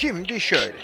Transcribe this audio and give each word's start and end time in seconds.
Şimdi 0.00 0.40
şöyle. 0.40 0.74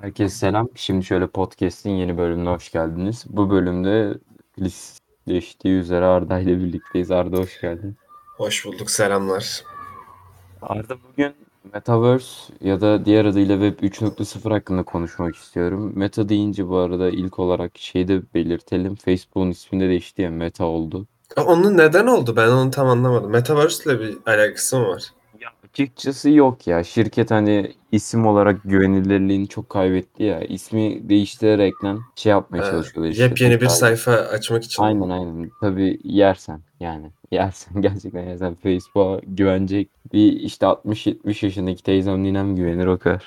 Herkese 0.00 0.36
selam. 0.36 0.68
Şimdi 0.74 1.04
şöyle 1.04 1.26
podcast'in 1.26 1.90
yeni 1.90 2.18
bölümüne 2.18 2.48
hoş 2.48 2.72
geldiniz. 2.72 3.24
Bu 3.28 3.50
bölümde 3.50 4.18
listeleştiği 4.58 5.74
üzere 5.74 6.04
Arda 6.04 6.38
ile 6.38 6.58
birlikteyiz. 6.58 7.10
Arda 7.10 7.36
hoş 7.36 7.60
geldin. 7.60 7.96
Hoş 8.36 8.64
bulduk, 8.64 8.90
selamlar. 8.90 9.64
Arda 10.62 10.96
bugün 11.02 11.34
Metaverse 11.72 12.54
ya 12.60 12.80
da 12.80 13.04
diğer 13.04 13.24
adıyla 13.24 13.70
Web 13.70 13.88
3.0 13.88 14.50
hakkında 14.50 14.82
konuşmak 14.82 15.36
istiyorum. 15.36 15.92
Meta 15.96 16.28
deyince 16.28 16.68
bu 16.68 16.76
arada 16.76 17.10
ilk 17.10 17.38
olarak 17.38 17.78
şeyi 17.78 18.08
de 18.08 18.22
belirtelim. 18.34 18.94
Facebook'un 18.94 19.50
ismini 19.50 19.82
de 19.82 19.88
değişti 19.88 20.22
ya 20.22 20.30
Meta 20.30 20.64
oldu. 20.64 21.06
Onun 21.46 21.76
neden 21.76 22.06
oldu? 22.06 22.36
Ben 22.36 22.48
onu 22.48 22.70
tam 22.70 22.88
anlamadım. 22.88 23.30
Metaverse 23.30 23.84
ile 23.90 24.00
bir 24.00 24.16
alakası 24.26 24.78
mı 24.78 24.88
var? 24.88 25.02
Ya 25.40 25.48
açıkçası 25.68 26.30
yok 26.30 26.66
ya. 26.66 26.84
Şirket 26.84 27.30
hani 27.30 27.72
isim 27.92 28.26
olarak 28.26 28.60
güvenilirliğini 28.64 29.48
çok 29.48 29.68
kaybetti 29.68 30.22
ya. 30.22 30.40
İsmi 30.40 31.08
değiştirerekten 31.08 31.98
şey 32.16 32.30
yapmaya 32.30 32.66
Ha, 32.66 32.70
çalışıyorlar 32.70 33.10
işte. 33.10 33.22
Yepyeni 33.22 33.60
bir 33.60 33.68
sayfa 33.68 34.12
açmak 34.12 34.64
için. 34.64 34.82
Aynen 34.82 35.08
aynen. 35.08 35.50
Tabii 35.60 35.98
yersen 36.04 36.60
yani. 36.80 37.12
Yersen 37.30 37.82
gerçekten 37.82 38.22
yersen 38.28 38.54
Facebook'a 38.54 39.20
güvenecek 39.26 39.90
bir 40.12 40.32
işte 40.32 40.66
60-70 40.66 41.44
yaşındaki 41.46 41.82
teyzem 41.82 42.22
ninem 42.22 42.56
güvenir 42.56 42.86
o 42.86 42.98
kadar. 42.98 43.24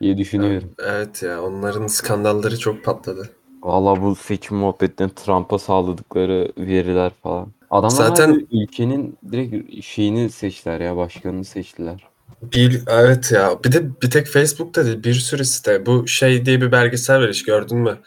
diye 0.00 0.18
düşünüyorum. 0.18 0.70
Evet 0.78 1.22
ya, 1.22 1.42
onların 1.42 1.86
skandalları 1.86 2.58
çok 2.58 2.84
patladı. 2.84 3.30
Valla 3.62 4.02
bu 4.02 4.16
seçim 4.16 4.56
muhabbetinden 4.56 5.10
Trump'a 5.10 5.58
sağladıkları 5.58 6.52
veriler 6.58 7.12
falan. 7.22 7.48
Adamlar 7.70 7.90
Zaten- 8.06 8.46
ülkenin 8.52 9.18
direkt 9.32 9.84
şeyini 9.84 10.30
seçtiler 10.30 10.80
ya 10.80 10.96
başkanını 10.96 11.44
seçtiler. 11.44 12.06
Bir, 12.42 12.82
evet 12.86 13.32
ya, 13.32 13.64
bir 13.64 13.72
de 13.72 14.00
bir 14.02 14.10
tek 14.10 14.26
Facebook'ta 14.26 14.84
değil, 14.86 15.04
bir 15.04 15.14
sürü 15.14 15.44
site. 15.44 15.86
Bu 15.86 16.08
şey 16.08 16.46
diye 16.46 16.60
bir 16.60 16.72
belgesel 16.72 17.20
var 17.20 17.30
hiç 17.30 17.44
gördün 17.44 17.78
mü? 17.78 17.98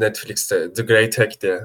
Netflix'te, 0.00 0.72
The 0.72 0.82
Great 0.82 1.18
Hack 1.18 1.40
diye. 1.40 1.60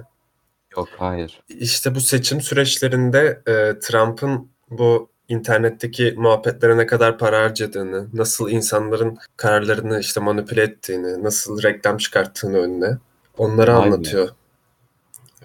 Yok 0.77 0.87
hayır. 0.97 1.41
İşte 1.49 1.95
bu 1.95 1.99
seçim 1.99 2.41
süreçlerinde 2.41 3.41
e, 3.47 3.79
Trump'ın 3.79 4.47
bu 4.69 5.09
internetteki 5.27 6.13
muhabbetlere 6.17 6.77
ne 6.77 6.85
kadar 6.85 7.17
para 7.17 7.41
harcadığını, 7.43 8.07
nasıl 8.13 8.49
insanların 8.49 9.17
kararlarını 9.37 9.99
işte 9.99 10.19
manipüle 10.19 10.61
ettiğini, 10.61 11.23
nasıl 11.23 11.63
reklam 11.63 11.97
çıkarttığını 11.97 12.57
önüne 12.57 12.97
onları 13.39 13.71
be. 13.71 13.75
anlatıyor. 13.75 14.29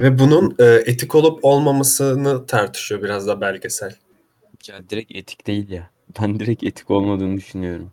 Ve 0.01 0.19
bunun 0.19 0.57
e, 0.59 0.65
etik 0.65 1.15
olup 1.15 1.45
olmamasını 1.45 2.47
tartışıyor 2.47 3.03
biraz 3.03 3.27
da 3.27 3.41
belgesel. 3.41 3.97
Ya 4.69 4.91
direkt 4.91 5.17
etik 5.17 5.47
değil 5.47 5.71
ya. 5.71 5.91
Ben 6.21 6.41
direkt 6.41 6.65
etik 6.65 6.91
olmadığını 6.91 7.37
düşünüyorum. 7.37 7.93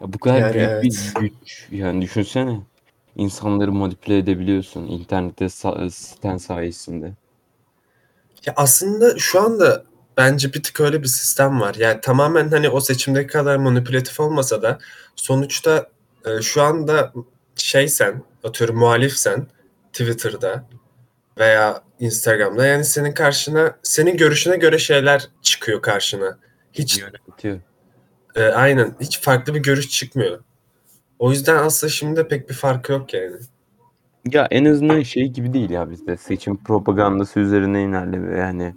Ya 0.00 0.12
bu 0.12 0.18
kadar 0.18 0.40
Yani 0.40 0.54
büyük 0.54 0.70
evet. 0.70 0.82
bir 0.82 1.20
güç. 1.20 1.68
Yani 1.70 2.02
düşünsene. 2.02 2.60
İnsanları 3.16 3.72
manipüle 3.72 4.18
edebiliyorsun 4.18 4.86
internette 4.86 5.44
sa- 5.44 5.90
siten 5.90 6.36
sayesinde. 6.36 7.12
Ya 8.46 8.52
aslında 8.56 9.18
şu 9.18 9.42
anda 9.42 9.84
bence 10.16 10.52
bir 10.54 10.62
tık 10.62 10.80
öyle 10.80 11.02
bir 11.02 11.08
sistem 11.08 11.60
var. 11.60 11.74
Yani 11.74 12.00
tamamen 12.00 12.48
hani 12.48 12.68
o 12.68 12.80
seçimdeki 12.80 13.26
kadar 13.32 13.56
manipülatif 13.56 14.20
olmasa 14.20 14.62
da 14.62 14.78
sonuçta 15.16 15.86
e, 16.26 16.42
şu 16.42 16.62
anda 16.62 17.12
şeysen, 17.56 18.22
atıyorum 18.44 18.76
muhalifsen 18.78 19.46
Twitter'da 19.92 20.64
veya 21.38 21.82
Instagram'da 22.00 22.66
yani 22.66 22.84
senin 22.84 23.12
karşına, 23.12 23.76
senin 23.82 24.16
görüşüne 24.16 24.56
göre 24.56 24.78
şeyler 24.78 25.28
çıkıyor 25.42 25.82
karşına. 25.82 26.38
Hiç 26.72 26.98
Yönetiyor. 26.98 27.60
e, 28.34 28.42
aynen 28.42 28.94
hiç 29.00 29.20
farklı 29.20 29.54
bir 29.54 29.62
görüş 29.62 29.90
çıkmıyor. 29.90 30.40
O 31.18 31.30
yüzden 31.30 31.56
aslında 31.56 31.90
şimdi 31.90 32.16
de 32.16 32.28
pek 32.28 32.48
bir 32.48 32.54
farkı 32.54 32.92
yok 32.92 33.14
yani. 33.14 33.36
Ya 34.32 34.48
en 34.50 34.64
azından 34.64 35.02
şey 35.02 35.28
gibi 35.28 35.52
değil 35.52 35.70
ya 35.70 35.90
bizde 35.90 36.16
seçim 36.16 36.64
propagandası 36.64 37.40
üzerine 37.40 37.82
ilerleme 37.82 38.38
yani. 38.38 38.74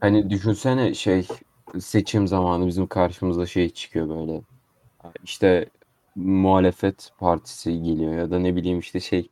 Hani 0.00 0.30
düşünsene 0.30 0.94
şey 0.94 1.26
seçim 1.80 2.28
zamanı 2.28 2.66
bizim 2.66 2.86
karşımıza 2.86 3.46
şey 3.46 3.70
çıkıyor 3.70 4.08
böyle. 4.08 4.42
İşte 5.24 5.66
muhalefet 6.16 7.10
partisi 7.18 7.82
geliyor 7.82 8.16
ya 8.16 8.30
da 8.30 8.38
ne 8.38 8.56
bileyim 8.56 8.78
işte 8.78 9.00
şey 9.00 9.28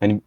hani 0.00 0.20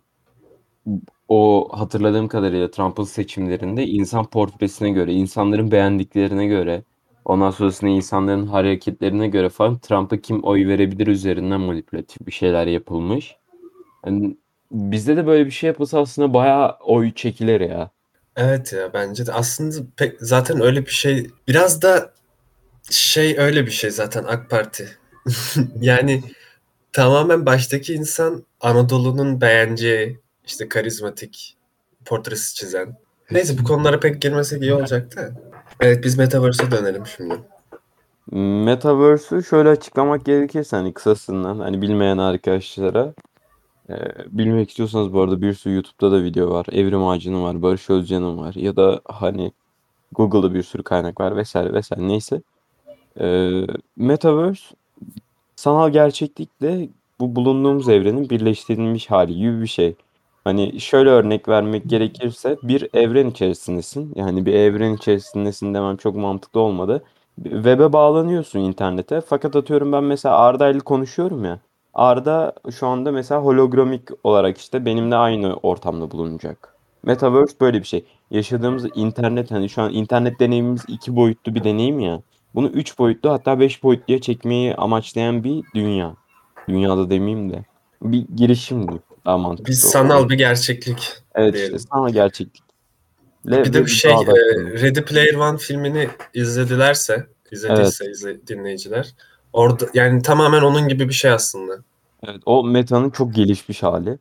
o 1.28 1.70
hatırladığım 1.72 2.28
kadarıyla 2.28 2.72
Trump'ın 2.72 3.04
seçimlerinde 3.04 3.88
insan 3.88 4.26
portresine 4.26 4.90
göre, 4.90 5.14
insanların 5.14 5.72
beğendiklerine 5.72 6.48
göre, 6.48 6.84
ondan 7.26 7.52
sonrasında 7.52 7.90
insanların 7.92 8.48
hareketlerine 8.48 9.28
göre 9.28 9.50
falan 9.50 9.78
Trump'a 9.78 10.18
kim 10.18 10.44
oy 10.44 10.68
verebilir 10.68 11.08
üzerinden 11.08 11.62
manipülatif 11.62 12.28
bir 12.28 12.32
şeyler 12.32 12.68
yapılmış. 12.68 13.36
Yani 14.06 14.38
bizde 14.72 15.18
de 15.18 15.28
böyle 15.28 15.46
bir 15.46 15.52
şey 15.52 15.68
yapılsa 15.68 16.00
aslında 16.00 16.34
bayağı 16.34 16.78
oy 16.86 17.14
çekilir 17.14 17.62
ya. 17.62 17.90
Evet 18.36 18.74
ya 18.74 18.94
bence 18.94 19.26
de 19.26 19.34
aslında 19.34 19.76
pek 19.98 20.16
zaten 20.20 20.62
öyle 20.62 20.86
bir 20.86 20.92
şey 20.92 21.30
biraz 21.48 21.82
da 21.82 22.14
şey 22.90 23.36
öyle 23.38 23.66
bir 23.66 23.72
şey 23.72 23.92
zaten 23.92 24.24
AK 24.24 24.50
Parti. 24.50 24.88
Yani 25.82 26.24
tamamen 26.94 27.46
baştaki 27.46 27.94
insan 27.94 28.44
Anadolu'nun 28.62 29.42
beğeneceği 29.42 30.20
işte 30.46 30.70
karizmatik 30.70 31.58
portresi 32.06 32.56
çizen. 32.56 32.98
Neyse 33.32 33.58
bu 33.58 33.64
konulara 33.64 34.00
pek 34.00 34.22
girmesek 34.22 34.62
iyi 34.62 34.74
olacaktı. 34.74 35.34
Evet 35.80 36.04
biz 36.04 36.18
Metaverse'e 36.18 36.72
dönelim 36.72 37.04
şimdi. 37.06 37.36
Metaverse'ü 38.66 39.44
şöyle 39.44 39.70
açıklamak 39.70 40.26
gerekirse 40.26 40.78
hani 40.78 40.94
kısasından 40.94 41.60
hani 41.60 41.82
bilmeyen 41.82 42.18
arkadaşlara 42.18 43.14
e, 43.90 43.96
bilmek 44.28 44.70
istiyorsanız 44.70 45.14
bu 45.14 45.22
arada 45.22 45.42
bir 45.42 45.54
sürü 45.54 45.74
YouTube'da 45.74 46.12
da 46.12 46.24
video 46.24 46.50
var. 46.50 46.66
Evrim 46.72 47.06
Ağacı'nın 47.06 47.44
var, 47.44 47.62
Barış 47.62 47.90
Özcan'ın 47.90 48.38
var 48.38 48.54
ya 48.54 48.76
da 48.76 49.02
hani 49.06 49.52
Google'da 50.12 50.54
bir 50.54 50.64
sürü 50.64 50.84
kaynak 50.84 51.22
var 51.22 51.36
vesaire 51.36 51.74
vesaire 51.74 52.08
neyse. 52.08 52.42
E, 53.20 53.52
Metaverse 53.98 54.76
sanal 55.58 55.90
gerçeklikle 55.90 56.90
bu 57.20 57.36
bulunduğumuz 57.36 57.90
evrenin 57.90 58.30
birleştirilmiş 58.30 59.12
hali 59.12 59.36
gibi 59.36 59.62
bir 59.62 59.68
şey. 59.68 59.96
Hani 60.44 60.80
şöyle 60.82 61.10
örnek 61.10 61.50
vermek 61.50 61.90
gerekirse 61.90 62.58
bir 62.64 62.90
evren 62.94 63.28
içerisindesin. 63.30 64.14
Yani 64.16 64.46
bir 64.46 64.54
evren 64.54 64.94
içerisindesin 64.94 65.74
demem 65.74 65.98
çok 65.98 66.16
mantıklı 66.16 66.60
olmadı. 66.60 67.04
Web'e 67.44 67.94
bağlanıyorsun 67.94 68.60
internete. 68.60 69.22
Fakat 69.22 69.56
atıyorum 69.56 69.92
ben 69.92 70.04
mesela 70.04 70.38
Arda 70.38 70.70
ile 70.70 70.80
konuşuyorum 70.80 71.46
ya. 71.46 71.60
Arda 71.94 72.54
şu 72.80 72.88
anda 72.88 73.12
mesela 73.12 73.42
hologramik 73.42 74.02
olarak 74.24 74.58
işte 74.58 74.86
benimle 74.86 75.16
aynı 75.16 75.56
ortamda 75.56 76.12
bulunacak. 76.12 76.76
Metaverse 77.04 77.60
böyle 77.62 77.80
bir 77.80 77.88
şey. 77.88 78.06
Yaşadığımız 78.32 78.86
internet 78.96 79.52
hani 79.52 79.70
şu 79.70 79.82
an 79.82 79.94
internet 79.94 80.40
deneyimimiz 80.40 80.86
iki 80.88 81.16
boyutlu 81.16 81.56
bir 81.56 81.64
deneyim 81.64 82.00
ya. 82.00 82.22
Bunu 82.58 82.68
üç 82.68 83.00
boyutlu 83.00 83.32
hatta 83.32 83.60
beş 83.60 83.84
boyutluya 83.84 84.22
çekmeyi 84.22 84.76
amaçlayan 84.76 85.44
bir 85.44 85.64
dünya. 85.76 86.16
Dünyada 86.70 87.10
demeyeyim 87.10 87.54
de. 87.54 87.66
Bir 88.02 88.26
girişim 88.36 88.82
diyeyim. 88.82 89.04
Daha 89.26 89.38
mantıklı. 89.38 89.66
Bir 89.66 89.72
olur. 89.72 89.80
sanal 89.92 90.30
bir 90.30 90.38
gerçeklik. 90.38 91.14
Evet 91.36 91.54
diyelim. 91.54 91.76
işte 91.76 91.88
sanal 91.92 92.10
gerçeklik. 92.10 92.64
Bir 93.46 93.74
de 93.74 93.86
bir 93.86 93.92
şey 93.92 94.12
e, 94.12 94.16
Ready 94.82 95.02
Player 95.02 95.34
One 95.34 95.58
filmini 95.58 96.10
izledilerse, 96.34 97.28
izlediyse 97.52 98.06
izle- 98.06 98.48
dinleyiciler. 98.48 99.16
Orada 99.54 99.86
yani 99.94 100.22
tamamen 100.22 100.62
onun 100.62 100.88
gibi 100.88 101.10
bir 101.10 101.14
şey 101.14 101.32
aslında. 101.32 101.74
Evet, 102.28 102.42
o 102.46 102.64
metanın 102.64 103.10
çok 103.10 103.36
gelişmiş 103.36 103.84
hali. 103.84 104.20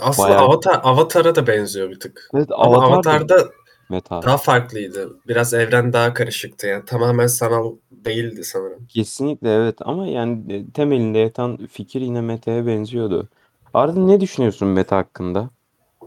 Aslında 0.00 0.28
Bayağı- 0.28 0.42
Avatar 0.42 0.80
Avatar'a 0.82 1.34
da 1.34 1.46
benziyor 1.46 1.90
bir 1.90 2.00
tık. 2.00 2.30
Evet, 2.34 2.48
Ama 2.52 2.76
Avatar 2.76 3.04
da 3.04 3.10
Avatar'da 3.10 3.50
meta. 3.88 4.22
daha 4.22 4.36
farklıydı. 4.38 5.16
Biraz 5.28 5.54
evren 5.54 5.92
daha 5.92 6.14
karışıktı 6.14 6.66
yani. 6.66 6.84
Tamamen 6.84 7.26
sanal 7.26 7.72
değildi 7.90 8.44
sanırım. 8.44 8.86
Kesinlikle 8.88 9.54
evet 9.54 9.76
ama 9.80 10.06
yani 10.06 10.54
e, 10.54 10.70
temelinde 10.70 11.18
yatan 11.18 11.56
fikir 11.72 12.00
yine 12.00 12.20
meta'ya 12.20 12.66
benziyordu. 12.66 13.28
Arda 13.74 14.00
ne 14.00 14.20
düşünüyorsun 14.20 14.68
meta 14.68 14.96
hakkında? 14.96 15.50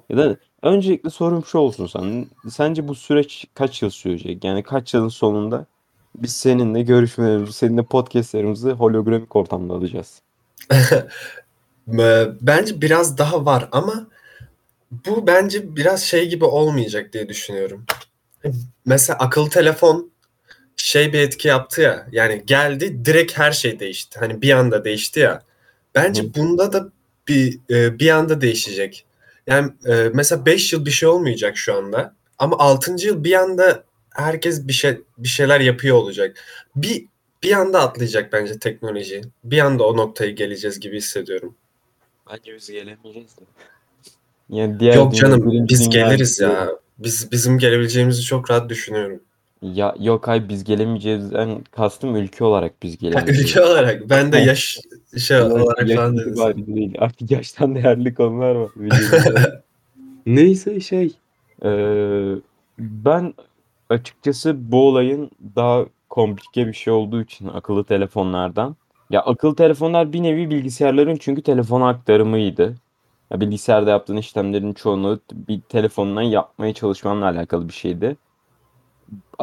Ya 0.10 0.18
da 0.18 0.38
öncelikle 0.62 1.10
sorum 1.10 1.46
şu 1.46 1.58
olsun 1.58 1.88
sana. 1.88 2.26
Sence 2.50 2.88
bu 2.88 2.96
süreç 2.96 3.46
kaç 3.54 3.82
yıl 3.82 3.90
sürecek? 3.90 4.44
Yani 4.44 4.64
kaç 4.64 4.94
yılın 4.94 5.08
sonunda 5.08 5.66
biz 6.16 6.34
seninle 6.34 6.82
görüşmelerimizi, 6.82 7.54
seninle 7.54 7.84
podcastlerimizi 7.84 8.72
hologramik 8.72 9.36
ortamda 9.36 9.74
alacağız. 9.74 10.22
Bence 12.42 12.82
biraz 12.82 13.18
daha 13.18 13.46
var 13.46 13.70
ama 13.72 14.08
bu 14.92 15.28
bence 15.28 15.76
biraz 15.76 16.04
şey 16.04 16.30
gibi 16.30 16.46
olmayacak 16.46 17.14
diye 17.14 17.30
düşünüyorum. 17.30 17.86
Mesela 18.86 19.20
akıllı 19.20 19.50
telefon 19.50 20.12
şey 20.76 21.14
bir 21.14 21.20
etki 21.20 21.48
yaptı 21.48 21.82
ya. 21.82 22.08
Yani 22.12 22.44
geldi 22.46 23.06
direkt 23.06 23.38
her 23.38 23.52
şey 23.52 23.80
değişti. 23.80 24.20
Hani 24.20 24.42
bir 24.42 24.52
anda 24.52 24.86
değişti 24.86 25.20
ya. 25.20 25.42
Bence 25.96 26.24
Hı. 26.24 26.34
bunda 26.36 26.74
da 26.74 26.90
bir 27.28 27.60
e, 27.70 28.00
bir 28.00 28.10
anda 28.10 28.42
değişecek. 28.42 29.06
Yani 29.48 29.72
e, 29.86 30.10
mesela 30.14 30.46
5 30.46 30.74
yıl 30.74 30.86
bir 30.86 30.92
şey 30.92 31.10
olmayacak 31.10 31.58
şu 31.58 31.76
anda. 31.76 32.16
Ama 32.38 32.60
6. 32.60 32.96
yıl 33.08 33.24
bir 33.24 33.34
anda 33.34 33.84
herkes 34.10 34.68
bir 34.68 34.74
şey 34.74 35.02
bir 35.18 35.28
şeyler 35.28 35.60
yapıyor 35.60 35.96
olacak. 35.98 36.38
Bir 36.76 37.06
bir 37.44 37.54
anda 37.54 37.80
atlayacak 37.80 38.34
bence 38.34 38.60
teknoloji. 38.60 39.22
Bir 39.44 39.60
anda 39.60 39.84
o 39.84 39.98
noktaya 39.98 40.32
geleceğiz 40.32 40.80
gibi 40.80 40.98
hissediyorum. 40.98 41.56
Bence 42.32 42.56
biz 42.56 42.72
gelemeyeceğiz 42.72 43.38
de. 43.38 43.42
Yani 44.52 44.80
diğer 44.80 44.96
Yok 44.96 45.12
dünya- 45.12 45.22
canım 45.22 45.68
biz 45.70 45.92
dünya 45.92 46.08
geliriz 46.10 46.40
ya. 46.40 46.70
Biz 47.00 47.32
bizim 47.32 47.58
gelebileceğimizi 47.58 48.22
çok 48.22 48.52
rahat 48.52 48.70
düşünüyorum. 48.70 49.20
Ya 49.62 49.96
yok 50.00 50.28
hayır 50.28 50.50
biz 50.50 50.64
gelemeyeceğizden 50.64 51.64
kastım 51.72 52.16
ülke 52.16 52.44
olarak 52.44 52.84
biz 52.84 52.98
gelemeyeceğiz. 52.98 53.42
ülke 53.42 53.62
olarak 53.62 54.10
ben 54.10 54.32
de 54.32 54.38
yaş 54.38 54.80
şey 55.18 55.42
olarak 55.42 55.90
yaş 55.90 55.98
falan 55.98 56.18
dedim. 56.18 56.76
değil. 56.76 56.96
Artık 57.00 57.32
yaştan 57.32 57.76
değerli 57.76 58.14
konular 58.14 58.56
var. 58.56 58.70
Neyse 60.26 60.80
şey 60.80 61.12
eee, 61.64 62.36
ben 62.80 63.34
açıkçası 63.90 64.72
bu 64.72 64.88
olayın 64.88 65.32
daha 65.56 65.86
komplike 66.10 66.68
bir 66.68 66.74
şey 66.74 66.94
olduğu 66.94 67.22
için 67.22 67.48
akıllı 67.48 67.84
telefonlardan 67.84 68.76
ya 69.10 69.22
akıllı 69.22 69.56
telefonlar 69.56 70.14
bir 70.14 70.24
nevi 70.24 70.50
bilgisayarların 70.50 71.16
çünkü 71.16 71.42
telefona 71.42 71.90
aktarımıydı. 71.90 72.76
Ya 73.32 73.42
bilgisayarda 73.42 73.90
yaptığın 73.90 74.18
işlemlerin 74.18 74.74
çoğunu 74.74 75.20
bir 75.34 75.62
telefondan 75.62 76.22
yapmaya 76.22 76.74
çalışmanla 76.74 77.26
alakalı 77.26 77.68
bir 77.68 77.74
şeydi. 77.74 78.18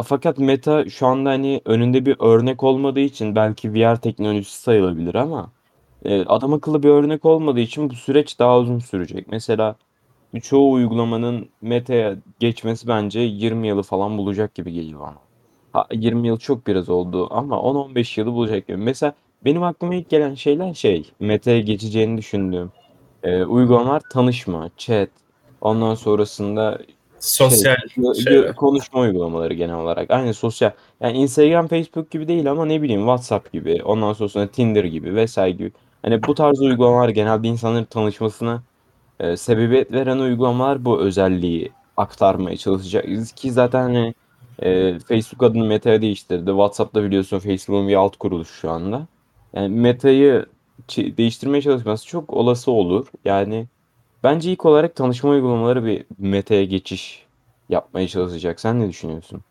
Fakat 0.05 0.38
Meta 0.38 0.88
şu 0.88 1.06
anda 1.06 1.31
hani 1.31 1.61
önünde 1.64 2.06
bir 2.06 2.17
örnek 2.20 2.62
olmadığı 2.62 3.00
için 3.00 3.37
belki 3.37 3.75
VR 3.75 3.96
teknolojisi 4.00 4.61
sayılabilir 4.61 5.14
ama 5.14 5.50
e, 6.05 6.25
adam 6.25 6.52
akıllı 6.52 6.82
bir 6.82 6.88
örnek 6.88 7.25
olmadığı 7.25 7.61
için 7.61 7.90
bu 7.90 7.94
süreç 7.94 8.38
daha 8.38 8.58
uzun 8.58 8.79
sürecek. 8.79 9.26
Mesela 9.31 9.76
çoğu 10.43 10.73
uygulamanın 10.73 11.49
Meta'ya 11.62 12.17
geçmesi 12.38 12.88
bence 12.88 13.20
20 13.20 13.69
yılı 13.69 13.82
falan 13.82 14.19
bulacak 14.19 14.55
gibi 14.55 14.73
geliyor 14.73 15.00
bana. 15.00 15.19
Ha, 15.73 15.87
20 15.93 16.29
yıl 16.29 16.38
çok 16.38 16.67
biraz 16.67 16.88
oldu 16.88 17.29
ama 17.31 17.56
10-15 17.56 18.20
yılı 18.20 18.32
bulacak 18.32 18.69
gibi. 18.69 18.76
Mesela 18.76 19.14
benim 19.44 19.62
aklıma 19.62 19.94
ilk 19.94 20.11
gelen 20.11 20.35
şeyler 20.35 20.75
şey, 20.75 21.11
Meta'ya 21.20 21.61
geçeceğini 21.61 22.19
düşündüğüm 22.19 22.73
e, 23.22 23.44
uygulamalar 23.44 24.02
tanışma, 24.12 24.70
chat, 24.76 25.08
ondan 25.60 25.94
sonrasında 25.94 26.78
Sosyal 27.18 27.76
şey, 27.88 28.04
gö- 28.04 28.54
konuşma 28.54 29.00
uygulamaları 29.00 29.54
genel 29.54 29.76
olarak. 29.76 30.10
Aynı 30.10 30.34
sosyal. 30.34 30.70
Yani 31.00 31.18
Instagram, 31.18 31.68
Facebook 31.68 32.10
gibi 32.10 32.28
değil 32.28 32.50
ama 32.50 32.64
ne 32.64 32.82
bileyim 32.82 33.00
WhatsApp 33.00 33.52
gibi, 33.52 33.82
ondan 33.84 34.12
sonra 34.12 34.46
Tinder 34.46 34.84
gibi 34.84 35.14
vesaire 35.14 35.50
gibi. 35.50 35.72
Hani 36.02 36.22
bu 36.22 36.34
tarz 36.34 36.60
uygulamalar 36.60 37.08
genelde 37.08 37.48
insanların 37.48 37.84
tanışmasına 37.84 38.62
e, 39.20 39.36
sebebiyet 39.36 39.92
veren 39.92 40.18
uygulamalar 40.18 40.84
bu 40.84 41.00
özelliği 41.00 41.72
aktarmaya 41.96 42.56
çalışacak. 42.56 43.04
Ki 43.36 43.52
zaten 43.52 43.82
hani 43.82 44.14
e, 44.62 44.98
Facebook 44.98 45.42
adını 45.42 45.64
Meta'ya 45.64 46.02
değiştirdi. 46.02 46.50
WhatsApp'ta 46.50 47.02
biliyorsun 47.02 47.38
Facebook'un 47.38 47.88
bir 47.88 47.94
alt 47.94 48.16
kuruluşu 48.16 48.54
şu 48.54 48.70
anda. 48.70 49.06
Yani 49.54 49.68
Meta'yı 49.68 50.46
değiştirmeye 50.88 51.62
çalışması 51.62 52.06
çok 52.06 52.30
olası 52.30 52.70
olur. 52.70 53.06
Yani 53.25 53.66
bence 54.25 54.52
ilk 54.52 54.66
olarak 54.66 54.96
tanışma 54.96 55.30
uygulamaları 55.30 55.84
bir 55.84 56.04
Meta'ya 56.19 56.64
geçiş 56.64 57.26
yapmaya 57.69 58.08
çalışacak. 58.08 58.60
Sen 58.60 58.80
ne 58.80 58.88
düşünüyorsun? 58.88 59.42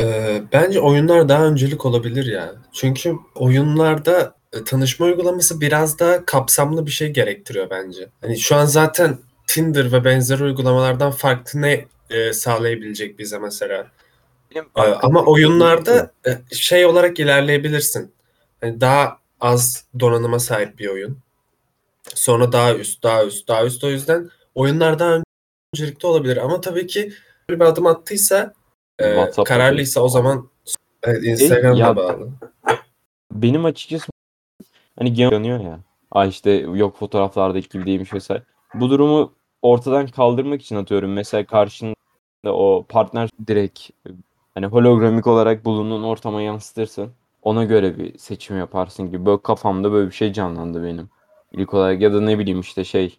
Ee, 0.00 0.42
bence 0.52 0.80
oyunlar 0.80 1.28
daha 1.28 1.46
öncelik 1.46 1.86
olabilir 1.86 2.26
ya. 2.26 2.54
Çünkü 2.72 3.16
oyunlarda 3.34 4.34
e, 4.52 4.64
tanışma 4.64 5.06
uygulaması 5.06 5.60
biraz 5.60 5.98
daha 5.98 6.24
kapsamlı 6.24 6.86
bir 6.86 6.90
şey 6.90 7.10
gerektiriyor 7.10 7.70
bence. 7.70 8.08
Hani 8.20 8.38
şu 8.38 8.56
an 8.56 8.64
zaten 8.64 9.18
Tinder 9.46 9.92
ve 9.92 10.04
benzer 10.04 10.38
uygulamalardan 10.38 11.10
farklı 11.10 11.62
ne 11.62 11.84
e, 12.10 12.32
sağlayabilecek 12.32 13.18
bize 13.18 13.38
mesela? 13.38 13.86
Benim 14.50 14.64
Ee, 14.76 14.80
ama 14.80 15.24
oyunlarda 15.24 16.12
e, 16.26 16.54
şey 16.54 16.86
olarak 16.86 17.18
ilerleyebilirsin. 17.18 18.12
Hani 18.60 18.80
daha 18.80 19.18
az 19.42 19.86
donanıma 20.00 20.38
sahip 20.38 20.78
bir 20.78 20.88
oyun. 20.88 21.18
Sonra 22.14 22.52
daha 22.52 22.74
üst, 22.74 23.02
daha 23.02 23.24
üst, 23.24 23.48
daha 23.48 23.64
üst. 23.64 23.84
O 23.84 23.90
yüzden 23.90 24.30
oyunlar 24.54 24.98
daha 24.98 25.22
öncelikli 25.74 26.06
olabilir. 26.06 26.36
Ama 26.36 26.60
tabii 26.60 26.86
ki 26.86 27.12
bir 27.50 27.60
adım 27.60 27.86
attıysa, 27.86 28.52
e, 28.98 29.30
kararlıysa 29.44 30.00
o 30.00 30.08
zaman 30.08 30.48
evet, 31.02 31.24
Instagram'da 31.24 31.96
bağlı. 31.96 32.28
benim 33.32 33.64
açıkçası 33.64 34.06
hani 34.98 35.20
yanıyor 35.20 35.60
ya. 35.60 35.80
Ay 36.10 36.28
işte 36.28 36.50
yok 36.50 36.96
fotoğraflardaki 36.96 37.68
gibi 37.68 37.86
değilmiş 37.86 38.14
vesaire. 38.14 38.42
Bu 38.74 38.90
durumu 38.90 39.32
ortadan 39.62 40.06
kaldırmak 40.06 40.62
için 40.62 40.76
atıyorum. 40.76 41.12
Mesela 41.12 41.46
karşında 41.46 41.94
o 42.44 42.86
partner 42.88 43.30
direkt 43.46 43.90
hani 44.54 44.66
hologramik 44.66 45.26
olarak 45.26 45.64
bulunduğun 45.64 46.02
ortama 46.02 46.42
yansıtırsın. 46.42 47.12
Ona 47.42 47.64
göre 47.64 47.98
bir 47.98 48.18
seçim 48.18 48.58
yaparsın 48.58 49.06
gibi. 49.10 49.26
Böyle 49.26 49.42
kafamda 49.42 49.92
böyle 49.92 50.06
bir 50.10 50.14
şey 50.14 50.32
canlandı 50.32 50.84
benim. 50.84 51.10
İlk 51.52 51.74
olarak 51.74 52.00
ya 52.02 52.12
da 52.12 52.20
ne 52.20 52.38
bileyim 52.38 52.60
işte 52.60 52.84
şey 52.84 53.18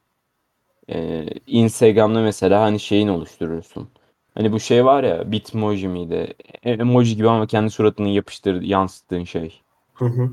e, 0.90 1.26
Instagram'da 1.48 2.22
mesela 2.22 2.62
hani 2.62 2.80
şeyin 2.80 3.08
oluşturursun. 3.08 3.90
Hani 4.36 4.52
bu 4.52 4.60
şey 4.60 4.86
var 4.86 5.04
ya 5.04 5.32
Bitmoji 5.32 5.88
miydi? 5.88 6.34
E- 6.64 6.72
Emoji 6.72 7.16
gibi 7.16 7.30
ama 7.30 7.48
kendi 7.48 7.70
suratını 7.70 8.10
yapıştır 8.10 8.62
yansıttığın 8.62 9.24
şey. 9.24 9.62
Hı 9.94 10.06
hı. 10.06 10.32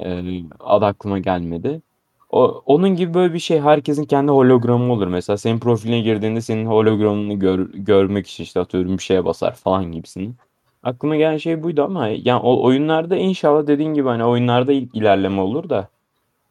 Ee, 0.00 0.42
adı 0.60 0.84
aklıma 0.86 1.18
gelmedi. 1.18 1.82
O, 2.30 2.62
onun 2.66 2.88
gibi 2.96 3.14
böyle 3.14 3.34
bir 3.34 3.38
şey 3.38 3.60
herkesin 3.60 4.04
kendi 4.04 4.32
hologramı 4.32 4.92
olur. 4.92 5.06
Mesela 5.06 5.36
senin 5.36 5.58
profiline 5.58 6.00
girdiğinde 6.00 6.40
senin 6.40 6.66
hologramını 6.66 7.34
gör- 7.34 7.70
görmek 7.74 8.26
için 8.26 8.44
işte 8.44 8.60
atıyorum 8.60 8.98
bir 8.98 9.02
şeye 9.02 9.24
basar 9.24 9.54
falan 9.54 9.92
gibisini. 9.92 10.32
Aklıma 10.82 11.16
gelen 11.16 11.36
şey 11.36 11.62
buydu 11.62 11.82
ama 11.84 12.08
yani 12.08 12.40
o 12.42 12.62
oyunlarda 12.64 13.16
inşallah 13.16 13.66
dediğin 13.66 13.94
gibi 13.94 14.08
hani 14.08 14.24
oyunlarda 14.24 14.72
ilk 14.72 14.94
ilerleme 14.94 15.40
olur 15.40 15.68
da 15.68 15.88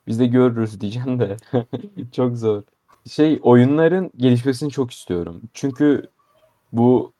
biz 0.07 0.19
de 0.19 0.27
görürüz 0.27 0.81
diyeceğim 0.81 1.19
de 1.19 1.37
çok 2.11 2.37
zor. 2.37 2.63
Şey 3.09 3.39
oyunların 3.43 4.11
gelişmesini 4.17 4.71
çok 4.71 4.91
istiyorum. 4.91 5.41
Çünkü 5.53 6.07
bu 6.73 7.13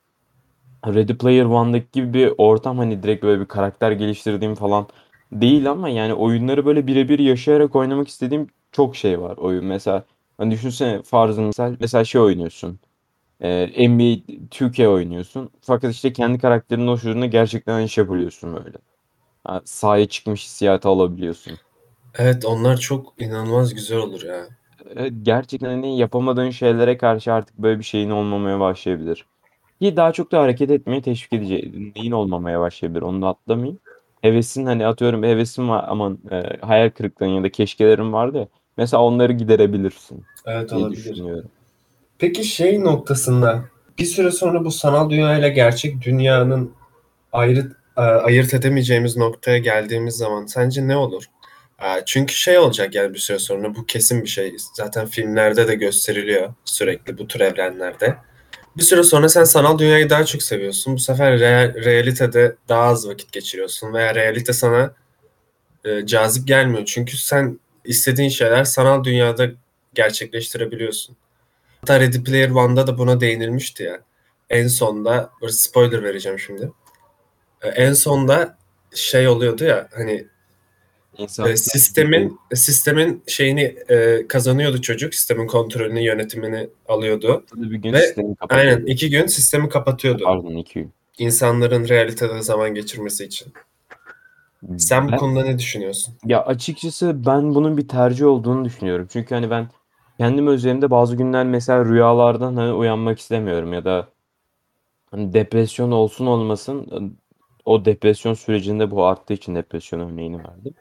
Ready 0.88 1.14
Player 1.14 1.46
One'daki 1.46 1.88
gibi 1.92 2.14
bir 2.14 2.34
ortam 2.38 2.78
hani 2.78 3.04
direkt 3.04 3.24
böyle 3.24 3.42
bir 3.42 3.46
karakter 3.46 3.92
geliştirdiğim 3.92 4.56
falan 4.56 4.88
değil 5.32 5.72
ama 5.72 5.90
yani 5.90 6.14
oyunları 6.14 6.66
böyle 6.66 6.88
birebir 6.88 7.20
yaşayarak 7.20 7.76
oynamak 7.76 8.08
istediğim 8.08 8.48
çok 8.72 8.96
şey 8.96 9.22
var 9.22 9.38
oyun. 9.38 9.66
Mesela 9.66 10.04
hani 10.38 10.52
düşünsene 10.52 11.02
farzı 11.04 11.42
misal 11.42 11.76
mesela 11.80 12.04
şey 12.04 12.22
oynuyorsun. 12.22 12.80
Ee, 13.42 13.90
NBA 13.90 14.14
2K 14.14 14.88
oynuyorsun. 14.90 15.50
Fakat 15.62 15.94
işte 15.94 16.14
kendi 16.14 16.40
karakterinin 16.40 16.88
hoşluğunda 16.88 17.26
gerçekten 17.26 17.74
aynı 17.74 17.90
şey 17.90 18.04
yapabiliyorsun 18.04 18.56
böyle. 18.56 18.78
Ha, 19.44 19.62
sahaya 19.66 20.08
çıkmış 20.08 20.44
hissiyatı 20.46 20.90
alabiliyorsun. 20.90 21.58
Evet 22.20 22.46
onlar 22.46 22.78
çok 22.78 23.14
inanılmaz 23.22 23.74
güzel 23.74 23.98
olur 23.98 24.22
ya. 24.24 24.48
Evet, 24.96 25.14
gerçekten 25.22 25.68
hani 25.70 25.98
yapamadığın 25.98 26.50
şeylere 26.50 26.98
karşı 26.98 27.34
artık 27.34 27.58
böyle 27.58 27.80
bir 27.80 27.84
şeyin 27.84 28.10
olmamaya 28.10 28.60
başlayabilir. 28.60 29.26
Ki 29.82 29.98
daha 29.98 30.14
çok 30.14 30.32
da 30.32 30.42
hareket 30.42 30.72
etmeye 30.72 31.02
teşvik 31.02 31.34
edecek. 31.34 31.74
Neyin 31.96 32.12
olmamaya 32.12 32.60
başlayabilir 32.60 33.02
onu 33.02 33.22
da 33.22 33.28
atlamayayım. 33.28 33.80
Hevesin 34.22 34.66
hani 34.66 34.88
atıyorum 34.88 35.24
hevesin 35.24 35.70
var 35.70 35.86
aman 35.88 36.20
e, 36.32 36.58
hayal 36.62 36.90
kırıklığın 36.90 37.28
ya 37.28 37.44
da 37.44 37.50
keşkelerin 37.52 38.14
vardı 38.14 38.38
ya. 38.38 38.48
Mesela 38.78 39.04
onları 39.04 39.34
giderebilirsin 39.34 40.24
Evet 40.46 40.70
diye 40.70 40.80
olabilir. 40.80 41.04
düşünüyorum. 41.04 41.52
Peki 42.22 42.44
şey 42.44 42.84
noktasında 42.84 43.64
bir 44.00 44.06
süre 44.06 44.32
sonra 44.32 44.66
bu 44.66 44.72
sanal 44.72 45.10
dünya 45.10 45.38
ile 45.38 45.50
gerçek 45.50 46.02
dünyanın 46.02 46.74
ayrı 47.32 47.72
e, 47.98 48.02
ayırt 48.02 48.54
edemeyeceğimiz 48.54 49.18
noktaya 49.18 49.58
geldiğimiz 49.58 50.16
zaman 50.16 50.46
sence 50.46 50.88
ne 50.88 50.98
olur? 50.98 51.24
E, 51.84 51.86
Çünkü 52.06 52.34
şey 52.34 52.58
olacak 52.58 52.96
yani 52.96 53.14
bir 53.14 53.20
süre 53.20 53.40
sonra 53.40 53.76
bu 53.76 53.86
kesin 53.86 54.24
bir 54.24 54.28
şey. 54.30 54.56
Zaten 54.74 55.06
filmlerde 55.08 55.68
de 55.68 55.76
gösteriliyor 55.76 56.54
sürekli 56.66 57.18
bu 57.18 57.28
tür 57.28 57.40
evrenlerde. 57.40 58.16
Bir 58.78 58.84
süre 58.84 59.04
sonra 59.04 59.30
sen 59.30 59.44
sanal 59.44 59.80
dünyayı 59.80 60.10
daha 60.10 60.26
çok 60.26 60.44
seviyorsun. 60.44 60.94
Bu 60.94 61.00
sefer 61.00 61.40
real, 61.40 61.74
realitede 61.74 62.56
daha 62.70 62.84
az 62.84 63.08
vakit 63.08 63.32
geçiriyorsun 63.32 63.94
veya 63.94 64.16
realite 64.16 64.54
sana 64.54 64.94
e, 65.86 66.06
cazip 66.06 66.48
gelmiyor. 66.48 66.86
Çünkü 66.86 67.18
sen 67.18 67.60
istediğin 67.86 68.30
şeyler 68.30 68.64
sanal 68.64 69.04
dünyada 69.04 69.48
gerçekleştirebiliyorsun. 69.94 71.18
Hatta 71.82 72.00
Ready 72.00 72.24
Player 72.24 72.50
One'da 72.50 72.88
da 72.88 72.98
buna 72.98 73.20
değinilmişti 73.20 73.84
ya. 73.84 74.00
En 74.50 74.68
sonda, 74.68 75.30
böyle 75.42 75.54
spoiler 75.54 76.04
vereceğim 76.04 76.40
şimdi. 76.40 76.72
E, 77.62 77.70
En 77.70 77.94
sonda 77.94 78.58
şey 78.96 79.28
oluyordu 79.28 79.64
ya 79.64 79.88
hani 79.94 80.26
İnsan 81.18 81.50
e, 81.50 81.58
sistemin 81.58 82.40
sistemin 82.54 83.24
şeyini 83.28 83.76
e, 83.90 84.28
kazanıyordu 84.28 84.82
çocuk. 84.82 85.16
Sistemin 85.16 85.48
kontrolünü, 85.48 86.00
yönetimini 86.02 86.70
alıyordu. 86.88 87.46
bir 87.56 87.76
gün 87.78 87.94
Ve 87.94 88.02
sistemi. 88.02 88.36
Aynen 88.50 88.86
iki 88.86 89.10
gün 89.10 89.26
sistemi 89.26 89.70
kapatıyordu. 89.70 90.24
Pardon 90.24 90.56
iki 90.56 90.74
gün. 90.74 90.94
İnsanların 91.18 91.88
realitede 91.88 92.42
zaman 92.42 92.74
geçirmesi 92.74 93.26
için. 93.26 93.54
Sen 94.78 95.08
bu 95.08 95.12
Ben- 95.12 95.18
konuda 95.18 95.44
ne 95.44 95.60
düşünüyorsun? 95.60 96.14
Ya 96.26 96.44
açıkçası 96.46 97.26
ben 97.26 97.56
bunun 97.56 97.78
bir 97.78 97.88
tercih 97.88 98.26
olduğunu 98.26 98.66
düşünüyorum. 98.66 99.08
Çünkü 99.14 99.36
hani 99.36 99.50
ben 99.50 99.70
kendim 100.22 100.48
üzerimde 100.48 100.92
bazı 100.92 101.16
günler 101.16 101.46
mesela 101.46 101.86
rüyalardan 101.86 102.56
hani 102.56 102.74
uyanmak 102.74 103.20
istemiyorum 103.20 103.74
ya 103.74 103.86
da 103.86 104.08
Hani 105.12 105.34
depresyon 105.34 105.92
olsun 105.92 106.26
olmasın 106.26 106.88
o 107.66 107.86
depresyon 107.86 108.34
sürecinde 108.34 108.92
bu 108.92 109.06
arttığı 109.06 109.34
için 109.34 109.56
depresyon 109.56 110.00
örneğini 110.00 110.38
verdim. 110.40 110.74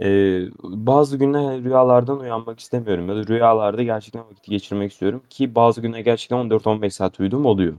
Eee, 0.00 0.48
bazı 0.62 1.16
günler 1.16 1.64
rüyalardan 1.64 2.20
uyanmak 2.20 2.60
istemiyorum 2.60 3.08
ya 3.08 3.16
da 3.16 3.26
rüyalarda 3.26 3.82
gerçekten 3.82 4.24
vakit 4.24 4.44
geçirmek 4.44 4.92
istiyorum 4.92 5.22
ki 5.30 5.54
bazı 5.54 5.80
günler 5.80 6.00
gerçekten 6.00 6.36
14-15 6.36 6.94
saat 6.94 7.20
uyuduğum 7.20 7.46
oluyor. 7.46 7.74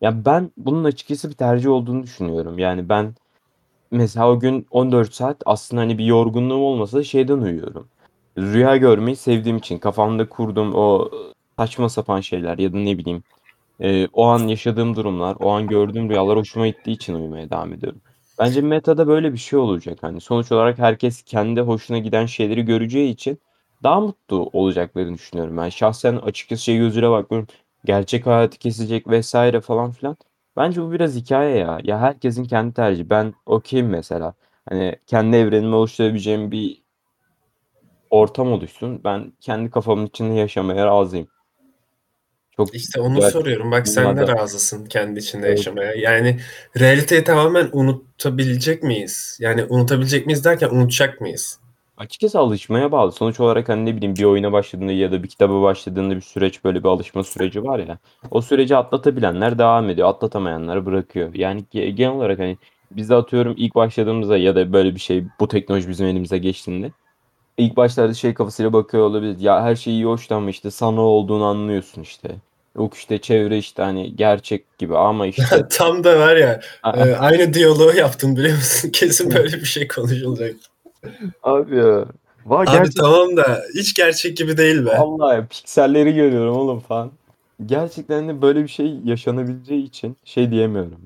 Ya, 0.00 0.24
ben 0.24 0.50
bunun 0.56 0.84
açıkçası 0.84 1.30
bir 1.30 1.34
tercih 1.34 1.70
olduğunu 1.70 2.02
düşünüyorum. 2.02 2.58
Yani 2.58 2.88
ben 2.88 3.14
mesela 3.90 4.30
o 4.30 4.40
gün 4.40 4.66
14 4.70 5.14
saat 5.14 5.42
aslında, 5.46 5.82
hani, 5.82 5.98
bir 5.98 6.04
yorgunluğum 6.04 6.62
olmasa 6.62 6.98
da 6.98 7.04
şeyden 7.04 7.38
uyuyorum. 7.38 7.88
Rüya 8.38 8.76
görmeyi 8.76 9.16
sevdiğim 9.16 9.56
için 9.58 9.78
kafamda 9.78 10.28
kurduğum 10.28 10.74
o 10.74 11.10
saçma 11.58 11.88
sapan 11.88 12.20
şeyler 12.20 12.58
ya 12.58 12.72
da 12.72 12.76
ne 12.76 12.98
bileyim, 12.98 13.22
eee, 13.80 14.08
o 14.12 14.24
an 14.26 14.48
yaşadığım 14.48 14.96
durumlar, 14.96 15.36
o 15.40 15.50
an 15.50 15.68
gördüğüm 15.68 16.10
rüyalar 16.10 16.38
hoşuma 16.38 16.68
gittiği 16.68 16.92
için 16.92 17.14
uyumaya 17.14 17.50
devam 17.50 17.72
ediyorum. 17.72 18.00
Bence 18.38 18.60
Meta'da 18.60 19.06
böyle 19.08 19.32
bir 19.32 19.38
şey 19.38 19.58
olacak. 19.58 19.98
Hani, 20.02 20.20
sonuç 20.20 20.52
olarak 20.52 20.78
herkes 20.78 21.22
kendi 21.22 21.60
hoşuna 21.60 21.98
giden 21.98 22.26
şeyleri 22.26 22.62
göreceği 22.64 23.10
için 23.12 23.40
daha 23.82 24.00
mutlu 24.00 24.50
olacaklarını 24.52 25.14
düşünüyorum 25.14 25.56
ben. 25.56 25.68
Şahsen 25.68 26.16
açıkçası 26.16 26.62
şey 26.64 26.78
gözüyle 26.78 27.10
bakmıyorum, 27.10 27.48
gerçek 27.84 28.26
hayatı 28.26 28.58
kesecek 28.58 29.08
vs. 29.08 29.34
falan 29.66 29.90
filan. 29.92 30.16
Bence 30.56 30.82
bu 30.82 30.92
biraz 30.92 31.16
hikâye 31.16 31.56
ya. 31.58 31.80
Ya, 31.84 32.00
herkesin 32.00 32.44
kendi 32.44 32.74
tercihi. 32.74 33.10
Ben 33.10 33.34
okay'im 33.46 33.88
mesela. 33.88 34.34
Hani, 34.68 34.96
kendi 35.06 35.36
evrenimi 35.36 35.74
oluşturabileceğim 35.74 36.50
bir 36.52 36.81
ortam 38.12 38.52
oluşsun. 38.52 39.00
Ben 39.04 39.32
kendi 39.40 39.70
kafamın 39.70 40.06
içinde 40.06 40.34
yaşamaya 40.34 40.86
razıyım. 40.86 41.28
Çok 42.56 42.74
İşte 42.74 43.00
onu 43.00 43.14
güzel 43.14 43.30
soruyorum. 43.30 43.70
Bak 43.70 43.88
sen 43.88 44.16
de 44.16 44.28
razısın 44.28 44.86
kendi 44.86 45.18
içinde 45.18 45.46
Evet. 45.46 45.58
yaşamaya. 45.58 45.94
Yani 45.94 46.40
realiteyi 46.80 47.24
tamamen 47.24 47.68
unutabilecek 47.72 48.82
miyiz? 48.82 49.38
Yani 49.40 49.64
unutabilecek 49.64 50.26
miyiz 50.26 50.44
derken 50.44 50.68
unutacak 50.68 51.20
mıyız? 51.20 51.58
Açıkçası 51.96 52.38
alışmaya 52.38 52.92
bağlı. 52.92 53.12
Sonuç 53.12 53.40
olarak, 53.40 53.68
hani, 53.68 53.86
ne 53.86 53.96
bileyim, 53.96 54.16
bir 54.16 54.24
oyuna 54.24 54.52
başladığında 54.52 54.92
ya 54.92 55.12
da 55.12 55.22
bir 55.22 55.28
kitaba 55.28 55.62
başladığında 55.62 56.16
bir 56.16 56.20
süreç, 56.20 56.64
böyle 56.64 56.84
bir 56.84 56.88
alışma 56.88 57.24
süreci 57.24 57.64
var 57.64 57.78
ya, 57.78 57.98
o 58.30 58.42
süreci 58.42 58.76
atlatabilenler 58.76 59.58
devam 59.58 59.90
ediyor, 59.90 60.08
atlatamayanlar 60.08 60.86
bırakıyor. 60.86 61.34
Yani 61.34 61.64
ge 61.70 61.90
genel 61.90 62.12
olarak, 62.12 62.38
hani, 62.38 62.58
biz 62.90 63.10
de 63.10 63.14
atıyorum 63.14 63.54
ilk 63.56 63.74
başladığımızda 63.74 64.36
ya 64.36 64.56
da 64.56 64.72
böyle 64.72 64.94
bir 64.94 65.00
şey, 65.00 65.24
bu 65.40 65.48
teknoloji 65.48 65.88
bizim 65.88 66.06
elimize 66.06 66.38
geçtiğinde 66.38 66.92
ilk 67.58 67.76
başlarda 67.76 68.14
şey 68.14 68.34
kafasıyla 68.34 68.72
bakıyor 68.72 69.04
olabiliriz. 69.04 69.42
Ya, 69.42 69.62
her 69.62 69.76
şey 69.76 69.92
iyi 69.92 70.04
hoş 70.04 70.30
da 70.30 70.36
ama 70.36 70.50
işte 70.50 70.70
sanal 70.70 70.98
olduğunu 71.02 71.44
anlıyorsun 71.44 72.02
işte. 72.02 72.28
Yok 72.76 72.94
işte 72.94 73.18
çevre 73.18 73.58
işte, 73.58 73.82
hani, 73.82 74.16
gerçek 74.16 74.78
gibi 74.78 74.96
ama 74.96 75.26
işte 75.26 75.68
Tam 75.70 76.04
da 76.04 76.18
var 76.18 76.36
ya, 76.36 76.60
eee, 76.96 77.16
aynı 77.20 77.54
diyaloğu 77.54 77.94
yaptın 77.96 78.36
biliyor 78.36 78.56
musun? 78.56 78.90
Kesin 78.92 79.30
böyle 79.34 79.56
bir 79.56 79.64
şey 79.64 79.88
konuşulacak. 79.88 80.56
Abi 81.42 81.76
ya. 81.76 82.04
Va 82.46 82.58
Abi 82.58 82.70
gerçek 82.70 82.96
tamam 82.96 83.36
da 83.36 83.62
hiç 83.74 83.94
gerçek 83.94 84.36
gibi 84.36 84.56
değil 84.56 84.86
be. 84.86 84.98
Vallahi 84.98 85.46
pikselleri 85.46 86.14
görüyorum 86.14 86.56
oğlum 86.56 86.80
falan. 86.80 87.10
Gerçekten 87.66 88.28
de 88.28 88.42
böyle 88.42 88.62
bir 88.62 88.68
şey 88.68 88.96
yaşanabileceği 89.04 89.84
için 89.84 90.16
şey 90.24 90.50
diyemiyorum. 90.50 91.00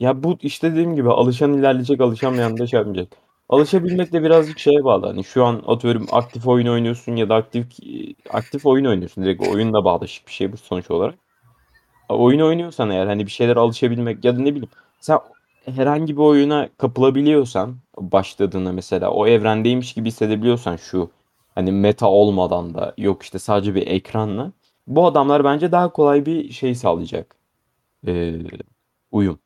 Ya 0.00 0.22
bu 0.22 0.38
işte 0.42 0.72
dediğim 0.72 0.96
gibi 0.96 1.10
alışan 1.10 1.52
ilerleyecek, 1.52 2.00
alışamayan 2.00 2.58
da 2.58 2.66
şey 2.66 2.78
yapmayacak. 2.78 3.08
Alışabilmek 3.48 4.12
de 4.12 4.22
birazcık 4.22 4.58
şeye 4.58 4.84
bağlı. 4.84 5.06
Hani 5.06 5.24
şu 5.24 5.44
an 5.44 5.62
atıyorum 5.66 6.06
aktif 6.12 6.46
oyun 6.48 6.66
oynuyorsun 6.66 7.16
ya 7.16 7.28
da 7.28 7.34
aktif 7.34 7.66
aktif 8.30 8.66
oyun 8.66 8.84
oynuyorsun. 8.84 9.24
Direkt 9.24 9.42
oyunla 9.48 9.84
bağdaşık 9.84 10.26
bir 10.26 10.32
şey 10.32 10.52
bu 10.52 10.56
sonuç 10.56 10.90
olarak. 10.90 11.14
Oyun 12.08 12.40
oynuyorsan 12.40 12.90
eğer 12.90 13.06
hani 13.06 13.26
bir 13.26 13.30
şeylere 13.30 13.60
alışabilmek 13.60 14.24
ya 14.24 14.36
da 14.36 14.40
ne 14.40 14.50
bileyim 14.50 14.70
sen 15.00 15.18
herhangi 15.66 16.16
bir 16.16 16.22
oyuna 16.22 16.68
kapılabiliyorsan 16.78 17.76
başladığında 17.98 18.72
mesela 18.72 19.10
o 19.10 19.26
evrendeymiş 19.26 19.94
gibi 19.94 20.08
hissedebiliyorsan 20.08 20.76
şu 20.76 21.10
hani 21.54 21.72
meta 21.72 22.08
olmadan 22.10 22.74
da 22.74 22.94
yok 22.98 23.22
işte 23.22 23.38
sadece 23.38 23.74
bir 23.74 23.86
ekranla 23.86 24.52
bu 24.86 25.06
adamlar 25.06 25.44
bence 25.44 25.72
daha 25.72 25.92
kolay 25.92 26.26
bir 26.26 26.50
şey 26.52 26.74
sağlayacak. 26.74 27.36
Eee, 28.06 28.42
uyum. 29.12 29.38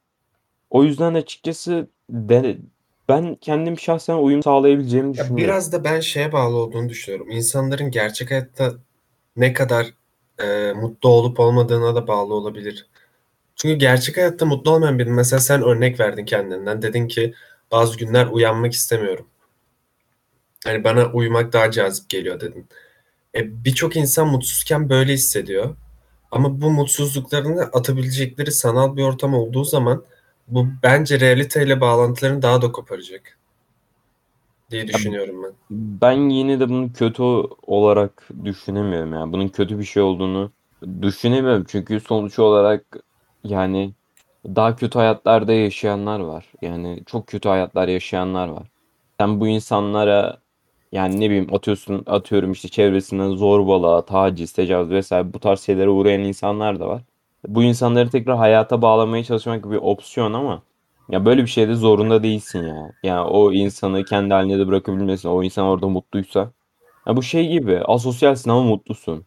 O 0.71 0.85
yüzden 0.85 1.14
açıkçası 1.14 1.90
de 2.11 2.59
ben 3.11 3.35
kendim 3.35 3.79
şahsen 3.79 4.14
uyum 4.14 4.43
sağlayabileceğimi 4.43 5.09
Ya, 5.09 5.12
düşünüyorum. 5.12 5.37
biraz 5.37 5.73
da 5.73 5.85
ben 5.85 6.00
şeye 6.00 6.33
bağlı 6.33 6.57
olduğunu 6.57 6.88
düşünüyorum. 6.88 7.31
İnsanların 7.31 7.90
gerçek 7.90 8.31
hayatta 8.31 8.75
ne 9.37 9.52
kadar, 9.52 9.87
eee, 10.40 10.73
mutlu 10.73 11.09
olup 11.09 11.40
olmadığına 11.40 11.95
da 11.95 12.07
bağlı 12.09 12.35
olabilir. 12.35 12.87
Çünkü 13.57 13.75
gerçek 13.75 14.17
hayatta 14.17 14.47
mutlu 14.47 14.71
olmayan 14.71 14.99
biri 14.99 15.11
mesela 15.11 15.40
sen 15.40 15.62
örnek 15.62 16.00
verdin 16.00 16.25
kendinden. 16.25 16.83
Dedin 16.83 17.09
ki 17.09 17.35
bazı 17.73 17.99
günler 17.99 18.26
uyanmak 18.26 18.73
istemiyorum. 18.73 19.26
Hani 20.64 20.85
bana 20.85 21.07
uyumak 21.12 21.52
daha 21.52 21.71
cazip 21.71 22.09
geliyor 22.09 22.40
dedin. 22.40 22.69
E, 23.35 23.64
birçok 23.64 23.97
insan 23.97 24.29
mutsuzken 24.29 24.90
böyle 24.90 25.12
hissediyor. 25.12 25.76
Ama 26.31 26.61
bu 26.61 26.71
mutsuzluklarını 26.71 27.62
atabilecekleri 27.62 28.52
sanal 28.52 28.97
bir 28.97 29.02
ortam 29.02 29.35
olduğu 29.35 29.64
zaman 29.64 30.05
bu 30.50 30.66
bence 30.83 31.21
realiteyle 31.21 31.80
bağlantılarını 31.80 32.42
daha 32.42 32.62
da 32.62 32.73
koparacak 32.73 33.38
diye 34.71 34.88
düşünüyorum 34.88 35.42
ben. 35.42 35.52
Ben 35.71 36.30
yine 36.30 36.61
de 36.61 36.69
bunu 36.69 36.92
kötü 36.92 37.23
olarak 37.62 38.28
düşünemiyorum 38.45 39.12
yani. 39.12 39.33
Bunun 39.33 39.49
kötü 39.49 39.78
bir 39.78 39.85
şey 39.85 40.02
olduğunu 40.02 40.52
düşünemiyorum. 41.02 41.64
Çünkü 41.69 42.00
sonuç 42.00 42.38
olarak 42.38 42.85
yani 43.45 43.92
daha 44.47 44.76
kötü 44.76 44.99
hayatlarda 44.99 45.52
yaşayanlar 45.52 46.21
var. 46.21 46.47
Yani 46.62 47.02
çok 47.07 47.26
kötü 47.26 47.49
hayatlar 47.49 47.88
yaşayanlar 47.88 48.49
var. 48.49 48.66
Sen 49.21 49.40
bu 49.40 49.49
insanlara 49.49 50.38
yani 50.92 51.21
ne 51.21 51.30
bileyim 51.30 51.54
atıyorsun 51.54 52.02
atıyorum 52.07 52.52
işte 52.52 52.69
çevresinden 52.69 53.30
zorbalığa, 53.30 54.04
taciz, 54.04 54.52
tecavüz 54.52 54.90
vesaire 54.90 55.33
bu 55.35 55.40
tarz 55.40 55.61
şeylere 55.61 55.88
uğrayan 55.88 56.21
insanlar 56.21 56.80
da 56.80 56.88
var. 56.88 57.02
Bu 57.49 57.62
insanları 57.62 58.11
tekrar 58.11 58.37
hayata 58.37 58.82
bağlamaya 58.82 59.25
çalışmak 59.25 59.70
bir 59.70 59.76
opsiyon 59.76 60.32
ama 60.32 60.62
ya 61.09 61.25
böyle 61.25 61.42
bir 61.42 61.47
şeyde 61.47 61.75
zorunda 61.75 62.23
değilsin 62.23 62.66
ya. 62.66 62.92
Yani 63.02 63.20
o 63.20 63.52
insanı 63.52 64.04
kendi 64.04 64.35
haline 64.35 64.59
de 64.59 64.66
bırakabilmesin. 64.68 65.28
O 65.28 65.42
insan 65.42 65.64
orada 65.66 65.88
mutluysa. 65.88 66.50
Ya 67.06 67.16
bu 67.16 67.23
şey 67.23 67.49
gibi 67.49 67.78
asosyalsin 67.78 68.50
ama 68.50 68.62
mutlusun. 68.62 69.25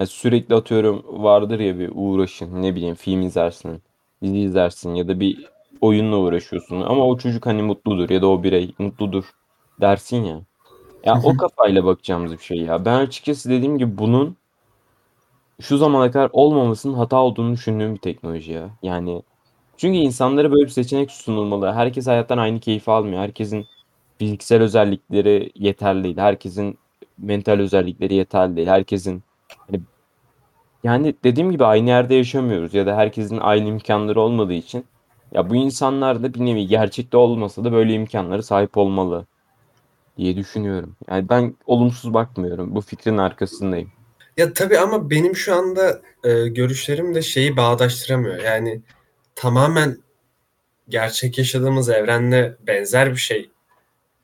Yani 0.00 0.06
sürekli 0.08 0.54
atıyorum 0.54 1.04
vardır 1.08 1.60
ya 1.60 1.78
bir 1.78 1.90
uğraşın 1.94 2.62
ne 2.62 2.74
bileyim 2.74 2.94
film 2.94 3.22
izlersin, 3.22 3.82
dizi 4.22 4.38
izlersin 4.38 4.94
ya 4.94 5.08
da 5.08 5.20
bir 5.20 5.46
oyunla 5.80 6.16
uğraşıyorsun 6.16 6.80
ama 6.80 7.06
o 7.06 7.18
çocuk 7.18 7.46
hani 7.46 7.62
mutludur 7.62 8.10
ya 8.10 8.22
da 8.22 8.26
o 8.26 8.42
birey 8.42 8.74
mutludur 8.78 9.24
dersin 9.80 10.24
ya. 10.24 10.40
Ya 11.04 11.20
o 11.24 11.36
kafayla 11.36 11.84
bakacağımız 11.84 12.32
bir 12.32 12.42
şey 12.42 12.58
ya. 12.58 12.84
Ben 12.84 12.94
açıkçası 12.98 13.50
dediğim 13.50 13.78
gibi 13.78 13.98
bunun 13.98 14.36
şu 15.60 15.76
zamana 15.76 16.10
kadar 16.10 16.30
olmamasının 16.32 16.94
hata 16.94 17.16
olduğunu 17.16 17.52
düşündüğüm 17.52 17.94
bir 17.94 18.00
teknoloji 18.00 18.52
ya. 18.52 18.70
Yani 18.82 19.22
çünkü 19.76 19.98
insanlara 19.98 20.52
böyle 20.52 20.64
bir 20.64 20.70
seçenek 20.70 21.10
sunulmalı. 21.10 21.72
Herkes 21.72 22.06
hayattan 22.06 22.38
aynı 22.38 22.60
keyfi 22.60 22.90
almıyor. 22.90 23.22
Herkesin 23.22 23.66
fiziksel 24.18 24.62
özellikleri 24.62 25.52
yeterli 25.54 26.04
değil. 26.04 26.18
Herkesin 26.18 26.78
mental 27.18 27.58
özellikleri 27.58 28.14
yeterli 28.14 28.56
değil. 28.56 28.68
Herkesin 28.68 29.22
hani 29.66 29.80
yani 30.84 31.14
dediğim 31.24 31.50
gibi 31.50 31.64
aynı 31.64 31.88
yerde 31.88 32.14
yaşamıyoruz 32.14 32.74
ya 32.74 32.86
da 32.86 32.96
herkesin 32.96 33.38
aynı 33.38 33.68
imkanları 33.68 34.20
olmadığı 34.20 34.52
için 34.52 34.84
ya 35.32 35.50
bu 35.50 35.56
insanlar 35.56 36.22
da 36.22 36.34
bir 36.34 36.40
nevi 36.40 36.66
gerçekte 36.66 37.16
olmasa 37.16 37.64
da 37.64 37.72
böyle 37.72 37.94
imkanlara 37.94 38.42
sahip 38.42 38.76
olmalı 38.76 39.26
diye 40.16 40.36
düşünüyorum. 40.36 40.96
Yani 41.08 41.28
ben 41.28 41.56
olumsuz 41.66 42.14
bakmıyorum. 42.14 42.74
Bu 42.74 42.80
fikrin 42.80 43.18
arkasındayım. 43.18 43.92
Ya 44.36 44.52
tabii 44.52 44.78
ama 44.78 45.10
benim 45.10 45.36
şu 45.36 45.54
anda 45.54 46.02
e, 46.24 46.48
görüşlerim 46.48 47.14
de 47.14 47.22
şeyi 47.22 47.56
bağdaştıramıyor. 47.56 48.38
Yani 48.38 48.80
tamamen 49.34 49.98
gerçek 50.88 51.38
yaşadığımız 51.38 51.88
evrenle 51.88 52.56
benzer 52.66 53.10
bir 53.12 53.16
şey 53.16 53.50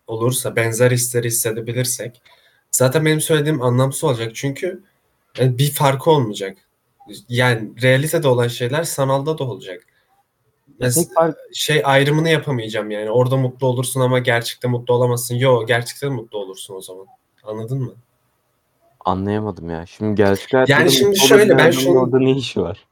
olursa, 0.07 0.57
benzer 0.57 0.91
hisleri 0.91 1.27
hissedebilirsek 1.27 2.23
zaten 2.71 3.05
benim 3.05 3.21
söylediğim 3.21 3.63
anlamsız 3.63 4.05
olacak. 4.05 4.31
Çünkü 4.35 4.83
yani 5.39 5.59
bir 5.59 5.71
farkı 5.71 6.11
olmayacak. 6.11 6.59
Yani 7.29 7.71
realitede 7.83 8.29
olan 8.29 8.49
şeyler 8.49 8.83
sanalda 8.85 9.39
da 9.39 9.45
olacak. 9.45 9.83
Mes- 10.81 11.15
fark- 11.15 11.39
şey 11.55 11.83
ayrımını 11.85 12.29
yapamayacağım 12.29 12.91
yani. 12.91 13.11
Orada 13.11 13.37
mutlu 13.37 13.67
olursun 13.67 14.01
ama 14.01 14.19
gerçekte 14.19 14.69
mutlu 14.69 14.95
olamazsın. 14.95 15.35
Yo, 15.35 15.67
gerçekten 15.67 16.13
mutlu 16.13 16.39
olursun 16.39 16.75
o 16.75 16.81
zaman. 16.81 17.07
Anladın 17.45 17.79
mı? 17.83 17.95
Anlayamadım 19.07 19.71
ya. 19.71 19.87
Şimdi 19.87 20.15
gerçek 20.15 20.55
hayatta 20.55 20.73
Yani 20.73 20.87
da 20.87 20.91
şimdi 20.91 21.19
şöyle, 21.19 21.49
ben 21.51 21.55
adamın 21.55 21.71
şunu- 21.71 21.99
orada 21.99 22.19
ne 22.19 22.31
işi 22.37 22.61
var? 22.63 22.87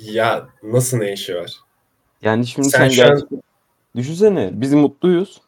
Ya 0.00 0.46
nasıl 0.62 0.96
ne 0.98 1.12
işi 1.12 1.34
var? 1.34 1.52
Yani 2.22 2.46
şimdi 2.46 2.68
Sen 2.68 2.78
sen, 2.78 2.88
şu 2.88 3.02
an- 3.02 3.08
gerçek... 3.08 3.28
Düşünsene 3.96 4.50
biz 4.52 4.72
mutluyuz. 4.74 5.40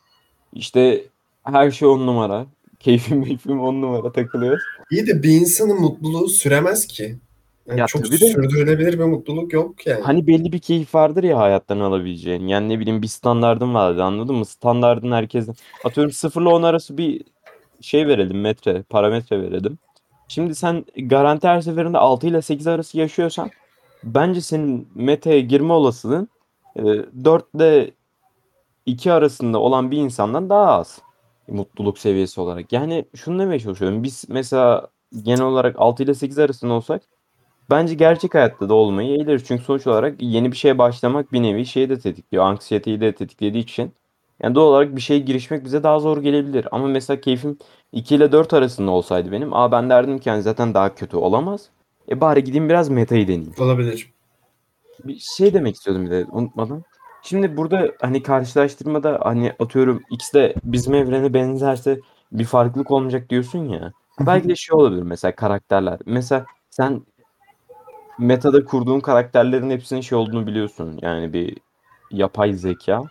İşte 0.53 1.05
her 1.45 1.71
şey 1.71 1.89
on 1.89 2.07
numara. 2.07 2.47
Keyfim 2.81 3.25
keyfim 3.25 3.61
on 3.61 3.83
numara 3.83 4.13
takılıyoruz. 4.13 4.63
İyi 4.91 5.07
de 5.07 5.23
bir 5.23 5.31
insanın 5.31 5.81
mutluluğu 5.81 6.29
süremez 6.29 6.87
ki. 6.87 7.17
Yani 7.67 7.81
Ya 7.81 7.87
çok 7.87 8.05
tabii 8.05 8.21
de 8.21 8.27
sürdürülebilir 8.29 8.93
bir 8.99 9.05
mutluluk 9.05 9.53
yok 9.53 9.87
yani. 9.87 10.03
hani 10.03 10.27
belli 10.27 10.53
bir 10.53 10.59
keyif 10.59 10.95
vardır 10.95 11.25
ya 11.25 11.39
hayattan 11.39 11.81
alabileceğin. 11.81 12.47
Yani 12.47 12.69
ne 12.69 12.79
bileyim 12.81 13.03
bir 13.03 13.07
standardın 13.09 13.75
vardı 13.75 14.03
anladın 14.03 14.35
mı? 14.37 14.47
Standardın 14.47 15.13
herkesin. 15.13 15.55
Atıyorum 15.85 16.13
0 16.13 16.43
ile 16.43 16.49
10 16.49 16.63
arası 16.63 16.99
bir 16.99 17.23
şey 17.83 18.07
verelim 18.07 18.41
metre, 18.41 18.83
parametre 18.83 19.43
verelim. 19.43 19.79
Şimdi 20.29 20.55
sen 20.55 20.85
garanti 20.97 21.49
her 21.49 21.61
seferinde 21.61 21.99
6 21.99 22.27
ile 22.27 22.43
8 22.43 22.67
arası 22.67 22.99
yaşıyorsan 22.99 23.51
bence 24.05 24.41
senin 24.41 24.89
meta'ya 24.95 25.41
girme 25.41 25.73
olasılığın 25.73 26.29
e, 26.77 26.83
4 27.25 27.55
ile 27.55 27.91
2 28.87 29.13
arasında 29.13 29.59
olan 29.59 29.91
bir 29.91 29.97
insandan 29.97 30.51
daha 30.51 30.67
az 30.67 31.03
mutluluk 31.49 31.99
seviyesi 31.99 32.41
olarak. 32.41 32.73
Yani 32.73 33.05
şunu 33.15 33.39
demeye 33.39 33.61
çalışıyorum. 33.61 34.03
Biz 34.03 34.25
mesela 34.29 34.89
genel 35.23 35.43
olarak 35.43 35.77
6 35.79 36.03
ile 36.03 36.15
8 36.15 36.39
arasında 36.39 36.73
olsak 36.73 37.03
bence 37.71 37.95
gerçek 37.95 38.35
hayatta 38.35 38.69
da 38.69 38.75
olmayı 38.75 39.09
eğiliriz. 39.09 39.45
Çünkü 39.47 39.65
sonuç 39.65 39.87
olarak 39.87 40.23
yeni 40.23 40.53
bir 40.53 40.57
şeye 40.57 40.79
başlamak 40.79 41.33
bir 41.33 41.43
nevi 41.43 41.67
şeyi 41.67 41.89
de 41.89 41.99
tetikliyor. 41.99 42.45
Anksiyeteyi 42.45 43.01
de 43.01 43.15
tetiklediği 43.15 43.63
için. 43.63 43.93
Yani 44.43 44.55
doğal 44.55 44.67
olarak 44.67 44.97
bir 44.97 45.01
şeye 45.01 45.21
girişmek 45.21 45.65
bize 45.65 45.83
daha 45.83 45.99
zor 45.99 46.19
gelebilir. 46.23 46.69
Ama 46.73 46.87
mesela 46.87 47.21
keyfim 47.21 47.59
2 47.93 48.15
ile 48.15 48.33
4 48.33 48.55
arasında 48.55 48.91
olsaydı 48.91 49.33
benim. 49.33 49.55
Aa 49.55 49.73
ben 49.73 49.91
derdim 49.91 50.19
ki 50.19 50.29
yani 50.29 50.43
zaten 50.43 50.75
daha 50.75 50.95
kötü 50.95 51.17
olamaz. 51.17 51.69
E 52.11 52.21
bari 52.21 52.45
gideyim 52.45 52.69
biraz 52.69 52.89
metayı 52.89 53.29
deneyeyim. 53.29 53.55
Olabilir. 53.59 54.13
Bir 55.05 55.19
şey 55.19 55.55
demek 55.55 55.77
istiyordum 55.77 56.07
bir 56.07 56.11
de 56.11 56.27
unutmadan. 56.33 56.83
Şimdi 57.23 57.57
burada 57.57 57.89
hani 58.01 58.23
karşılaştırmada 58.23 59.21
hani 59.23 59.53
atıyorum 59.59 60.03
X 60.11 60.33
de 60.33 60.55
bizim 60.65 60.95
evrene 60.95 61.35
benzerse 61.35 62.01
bir 62.33 62.45
farklılık 62.45 62.91
olmayacak 62.91 63.31
diyorsun 63.31 63.69
ya. 63.69 63.93
Belki 64.21 64.49
de 64.49 64.57
şey 64.57 64.77
olabilir 64.77 65.03
mesela 65.03 65.35
karakterler. 65.35 65.99
Mesela 66.07 66.47
sen 66.71 67.03
metada 68.19 68.65
kurduğun 68.65 69.01
karakterlerin 69.01 69.71
hepsinin 69.71 70.01
şey 70.01 70.19
olduğunu 70.19 70.47
biliyorsun. 70.47 70.99
Yani 71.03 71.33
bir 71.33 71.57
yapay 72.11 72.53
zeka. 72.53 73.03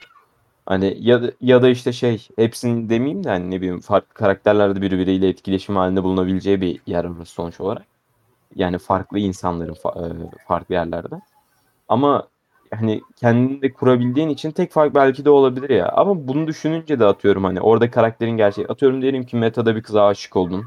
Hani 0.71 0.97
ya 0.99 1.23
da, 1.23 1.31
ya 1.41 1.61
da 1.61 1.69
işte 1.69 1.93
şey 1.93 2.27
hepsini 2.35 2.89
demeyeyim 2.89 3.23
de 3.23 3.29
hani 3.29 3.51
ne 3.51 3.57
bileyim 3.61 3.79
farklı 3.79 4.13
karakterlerde 4.13 4.81
birbiriyle 4.81 5.27
etkileşim 5.29 5.75
halinde 5.75 6.03
bulunabileceği 6.03 6.61
bir 6.61 6.79
yer 6.87 7.05
orası 7.05 7.31
sonuç 7.33 7.61
olarak. 7.61 7.85
Yani 8.55 8.77
farklı 8.77 9.19
insanların 9.19 9.73
fa- 9.73 10.27
e, 10.27 10.31
farklı 10.47 10.75
yerlerde. 10.75 11.15
Ama 11.89 12.27
hani 12.75 13.01
kendini 13.17 13.61
de 13.61 13.73
kurabildiğin 13.73 14.29
için 14.29 14.51
tek 14.51 14.71
fark 14.71 14.95
belki 14.95 15.25
de 15.25 15.29
olabilir 15.29 15.69
ya. 15.69 15.89
Ama 15.89 16.27
bunu 16.27 16.47
düşününce 16.47 16.99
de 16.99 17.05
atıyorum 17.05 17.43
hani 17.43 17.61
orada 17.61 17.91
karakterin 17.91 18.37
gerçeği. 18.37 18.67
Atıyorum 18.67 19.01
diyelim 19.01 19.25
ki 19.25 19.37
metada 19.37 19.75
bir 19.75 19.83
kıza 19.83 20.05
aşık 20.07 20.35
oldun. 20.35 20.65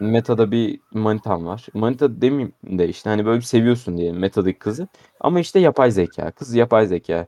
Metada 0.00 0.50
bir 0.50 0.80
manitan 0.94 1.46
var. 1.46 1.66
Manita 1.74 2.22
demeyeyim 2.22 2.52
de 2.64 2.88
işte 2.88 3.10
hani 3.10 3.26
böyle 3.26 3.40
seviyorsun 3.40 3.98
diyelim 3.98 4.18
metadaki 4.20 4.58
kızı. 4.58 4.88
Ama 5.20 5.40
işte 5.40 5.60
yapay 5.60 5.90
zeka. 5.90 6.30
Kız 6.30 6.54
yapay 6.54 6.86
zeka. 6.86 7.26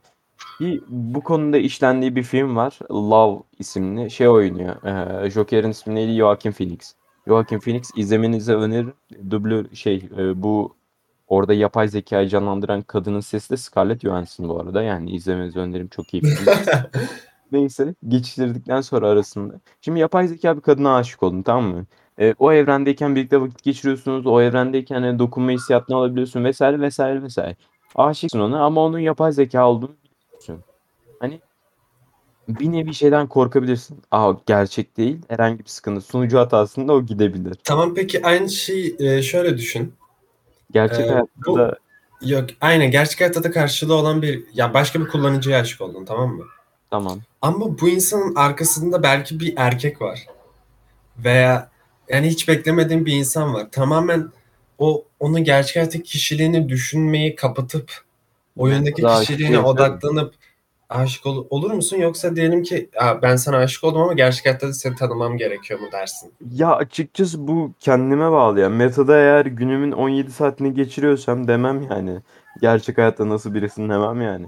Bir, 0.60 0.82
bu 0.88 1.20
konuda 1.20 1.58
işlendiği 1.58 2.16
bir 2.16 2.22
film 2.22 2.56
var. 2.56 2.78
Love 2.90 3.42
isimli. 3.58 4.10
Şey 4.10 4.28
oynuyor. 4.28 4.82
Ee, 5.24 5.30
Joker'in 5.30 5.70
ismi 5.70 5.94
neydi? 5.94 6.16
Joaquin 6.16 6.52
Phoenix. 6.52 6.94
Joaquin 7.26 7.58
Phoenix 7.58 7.90
izlemenizi 7.96 8.54
öneririm. 8.54 8.94
Dublör 9.30 9.74
şey 9.74 10.08
e, 10.18 10.42
bu 10.42 10.76
orada 11.28 11.54
yapay 11.54 11.88
zekayı 11.88 12.28
canlandıran 12.28 12.82
kadının 12.82 13.20
sesi 13.20 13.50
de 13.50 13.56
Scarlett 13.56 14.02
Johansson 14.02 14.48
bu 14.48 14.60
arada. 14.60 14.82
Yani 14.82 15.10
izlemenizi 15.10 15.58
öneririm. 15.58 15.88
Çok 15.88 16.14
iyi 16.14 16.22
film. 16.22 16.54
Neyse 17.52 17.94
geçiştirdikten 18.08 18.80
sonra 18.80 19.08
arasında. 19.08 19.60
Şimdi 19.80 20.00
yapay 20.00 20.28
zeka 20.28 20.56
bir 20.56 20.62
kadına 20.62 20.96
aşık 20.96 21.22
oldun 21.22 21.42
tamam 21.42 21.64
mı? 21.64 21.86
Ee, 22.20 22.34
o 22.38 22.52
evrendeyken 22.52 23.16
birlikte 23.16 23.40
vakit 23.40 23.62
geçiriyorsunuz. 23.62 24.26
O 24.26 24.40
evrendeyken 24.40 25.02
hani 25.02 25.18
dokunma 25.18 25.50
hissiyatını 25.50 25.96
alabiliyorsun 25.96 26.44
vesaire 26.44 26.80
vesaire 26.80 27.22
vesaire. 27.22 27.56
Aşıksın 27.94 28.40
ona 28.40 28.64
ama 28.64 28.80
onun 28.80 28.98
yapay 28.98 29.32
zeka 29.32 29.68
olduğunu 29.68 29.96
biliyorsun. 30.48 30.64
Hani 31.20 31.40
bir 32.48 32.72
nevi 32.72 32.94
şeyden 32.94 33.26
korkabilirsin. 33.26 34.02
Aa 34.10 34.32
gerçek 34.46 34.96
değil. 34.96 35.18
Herhangi 35.28 35.58
bir 35.58 35.68
sıkıntı. 35.68 36.00
Sunucu 36.00 36.38
hatasında 36.38 36.92
o 36.92 37.02
gidebilir. 37.02 37.56
Tamam 37.64 37.94
peki 37.94 38.26
aynı 38.26 38.50
şeyi 38.50 38.96
e, 38.98 39.22
şöyle 39.22 39.58
düşün. 39.58 39.94
Gerçek 40.70 41.00
Ee, 41.00 41.08
hayatta 41.08 41.28
bu- 41.46 41.58
da 41.58 41.76
Yok 42.22 42.44
aynen 42.60 42.90
gerçek 42.90 43.20
hayatta 43.20 43.44
da 43.44 43.50
karşılığı 43.50 43.94
olan 43.94 44.22
bir 44.22 44.44
ya 44.54 44.74
başka 44.74 45.00
bir 45.00 45.08
kullanıcıya 45.08 45.60
aşık 45.60 45.80
oldun 45.80 46.04
tamam 46.04 46.36
mı? 46.36 46.44
tamam. 46.90 47.18
Ama 47.42 47.78
bu 47.80 47.88
insanın 47.88 48.34
arkasında 48.34 49.02
belki 49.02 49.40
bir 49.40 49.54
erkek 49.56 50.02
var. 50.02 50.26
Veya 51.18 51.70
yani 52.08 52.26
hiç 52.28 52.48
beklemediğin 52.48 53.06
bir 53.06 53.12
insan 53.12 53.54
var. 53.54 53.66
Tamamen 53.72 54.30
o 54.78 55.04
onun 55.20 55.44
gerçek 55.44 55.76
hayattaki 55.76 56.02
kişiliğini 56.02 56.68
düşünmeyi 56.68 57.34
kapatıp 57.36 57.92
oyundaki 58.56 59.02
Daha 59.02 59.16
aşık 59.16 59.26
kişiliğine 59.26 59.58
odaklanıp 59.58 60.34
aşık 60.88 61.26
ol- 61.26 61.46
olur 61.50 61.70
musun? 61.70 61.96
Yoksa 61.96 62.36
diyelim 62.36 62.62
ki 62.62 62.90
"Aa, 63.00 63.22
ben 63.22 63.36
sana 63.36 63.56
aşık 63.56 63.84
oldum 63.84 64.00
ama 64.02 64.12
gerçek 64.12 64.46
hayatta 64.46 64.68
da 64.68 64.72
seni 64.72 64.94
tanımam 64.94 65.36
gerekiyor 65.36 65.80
mu 65.80 65.86
dersin? 65.92 66.32
Ya 66.52 66.76
açıkçası 66.76 67.48
bu 67.48 67.72
kendime 67.80 68.30
bağlı 68.32 68.60
ya. 68.60 68.68
Metada 68.68 69.16
eğer 69.16 69.46
günümün 69.46 69.92
17 69.92 70.32
saatini 70.32 70.74
geçiriyorsam 70.74 71.48
demem 71.48 71.82
yani. 71.90 72.18
Gerçek 72.60 72.98
hayatta 72.98 73.28
nasıl 73.28 73.54
birisin 73.54 73.88
demem 73.88 74.20
yani. 74.20 74.46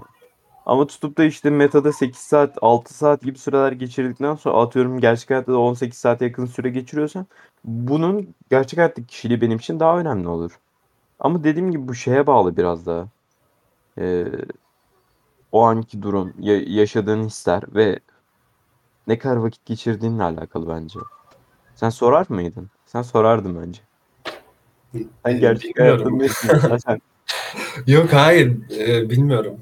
Ama 0.65 0.87
tutup 0.87 1.17
da 1.17 1.23
işte 1.23 1.49
metada 1.49 1.93
8 1.93 2.19
saat, 2.21 2.57
6 2.61 2.93
saat 2.93 3.21
gibi 3.21 3.37
süreler 3.37 3.71
geçirdikten 3.71 4.35
sonra 4.35 4.57
atıyorum 4.57 4.99
gerçek 4.99 5.29
hayatta 5.29 5.53
da 5.53 5.57
18 5.59 5.97
saate 5.99 6.25
yakın 6.25 6.45
süre 6.45 6.69
geçiriyorsam 6.69 7.25
bunun 7.65 8.27
gerçek 8.49 8.77
hayattaki 8.77 9.07
kişiliği 9.07 9.41
benim 9.41 9.57
için 9.57 9.79
daha 9.79 9.99
önemli 9.99 10.27
olur. 10.27 10.51
Ama 11.19 11.43
dediğim 11.43 11.71
gibi 11.71 11.87
bu 11.87 11.93
şeye 11.95 12.27
bağlı 12.27 12.57
biraz 12.57 12.85
daha. 12.85 13.07
Ee, 13.97 14.25
o 15.51 15.61
anki 15.63 16.01
durum, 16.01 16.33
ya- 16.39 16.63
yaşadığın 16.67 17.23
hisler 17.23 17.63
ve 17.75 17.99
ne 19.07 19.17
kadar 19.17 19.35
vakit 19.35 19.65
geçirdiğinle 19.65 20.23
alakalı 20.23 20.69
bence. 20.69 20.99
Sen 21.75 21.89
sorar 21.89 22.25
mıydın? 22.29 22.69
Sen 22.85 23.01
sorardın 23.01 23.61
bence. 23.61 23.81
Sen 25.25 25.39
gerçek 25.39 25.69
istiyorsun? 25.69 26.79
Sen 26.87 27.01
Yok 27.87 28.13
hayır 28.13 28.71
e, 28.79 29.09
bilmiyorum. 29.09 29.57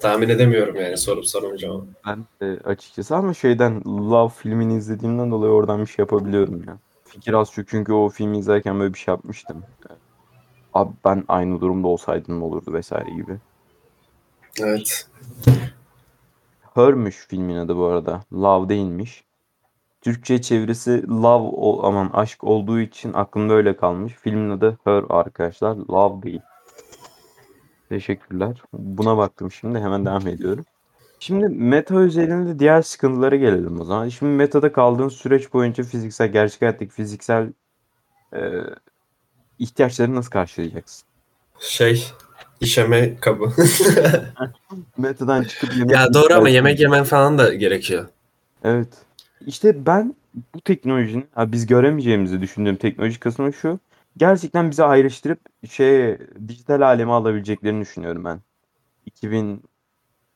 Tahmin 0.00 0.28
edemiyorum 0.28 0.76
yani 0.76 0.96
sorup 0.96 1.26
sormayacağım. 1.26 1.88
Ben 2.06 2.24
de 2.42 2.60
açıkçası 2.64 3.16
ama 3.16 3.34
şeyden 3.34 3.82
Love 3.86 4.32
filmini 4.32 4.76
izlediğimden 4.76 5.30
dolayı 5.30 5.52
oradan 5.52 5.80
bir 5.80 5.86
şey 5.86 6.02
yapabiliyorum 6.02 6.64
ya. 6.68 6.78
Fikir 7.04 7.32
az 7.34 7.52
çok 7.52 7.68
çünkü 7.68 7.92
o 7.92 8.08
filmi 8.08 8.38
izlerken 8.38 8.80
böyle 8.80 8.94
bir 8.94 8.98
şey 8.98 9.12
yapmıştım. 9.12 9.62
Abi 10.74 10.92
ben 11.04 11.24
aynı 11.28 11.60
durumda 11.60 11.88
olsaydım 11.88 12.40
ne 12.40 12.44
olurdu 12.44 12.72
vesaire 12.72 13.10
gibi. 13.10 13.38
Evet. 14.60 15.08
Her'müş 16.74 17.26
filmin 17.28 17.56
adı 17.56 17.76
bu 17.76 17.84
arada. 17.84 18.20
Love 18.32 18.68
değilmiş. 18.68 19.24
Türkçe 20.00 20.42
çevirisi 20.42 21.08
Love 21.08 21.48
ol, 21.56 21.84
aman 21.84 22.10
aşk 22.12 22.44
olduğu 22.44 22.80
için 22.80 23.12
aklımda 23.12 23.54
öyle 23.54 23.76
kalmış. 23.76 24.12
Filmin 24.12 24.50
adı 24.50 24.78
Her 24.84 25.04
arkadaşlar. 25.08 25.76
Love 25.76 26.22
değil. 26.22 26.40
Teşekkürler. 27.88 28.62
Buna 28.72 29.16
baktım 29.16 29.52
şimdi 29.52 29.78
hemen 29.78 30.06
devam 30.06 30.26
ediyorum. 30.26 30.64
Şimdi 31.20 31.48
meta 31.48 32.00
üzerinde 32.00 32.58
diğer 32.58 32.82
sıkıntılara 32.82 33.36
gelelim 33.36 33.80
o 33.80 33.84
zaman. 33.84 34.08
Şimdi 34.08 34.32
metada 34.32 34.72
kaldığın 34.72 35.08
süreç 35.08 35.52
boyunca 35.52 35.84
fiziksel, 35.84 36.32
gerçek 36.32 36.62
hayattaki 36.62 36.90
fiziksel 36.90 37.52
e, 38.34 38.40
ihtiyaçları 39.60 40.14
nasıl 40.14 40.30
karşılayacaksın? 40.30 41.06
Şey 41.60 42.04
işeme 42.60 43.16
kabı. 43.16 43.52
Metadan 44.98 45.42
çıkıp 45.42 45.76
yemek 45.76 45.90
ya 45.90 46.14
doğru 46.14 46.34
ama 46.34 46.48
yemek 46.48 46.80
yemen 46.80 47.04
falan 47.04 47.38
da 47.38 47.54
gerekiyor. 47.54 48.08
Evet. 48.64 48.88
İşte 49.46 49.86
ben 49.86 50.14
bu 50.54 50.60
teknolojinin 50.60 51.28
ha, 51.34 51.52
biz 51.52 51.66
göremeyeceğimizi 51.66 52.40
düşündüğüm 52.40 52.76
teknoloji 52.76 53.20
kısmı 53.20 53.52
şu. 53.52 53.78
Gerçekten 54.16 54.70
bizi 54.70 54.84
ayrıştırıp 54.84 55.40
şey 55.70 56.18
dijital 56.48 56.80
aleme 56.80 57.12
alabileceklerini 57.12 57.80
düşünüyorum 57.80 58.24
ben. 58.24 58.40
2000 59.06 59.62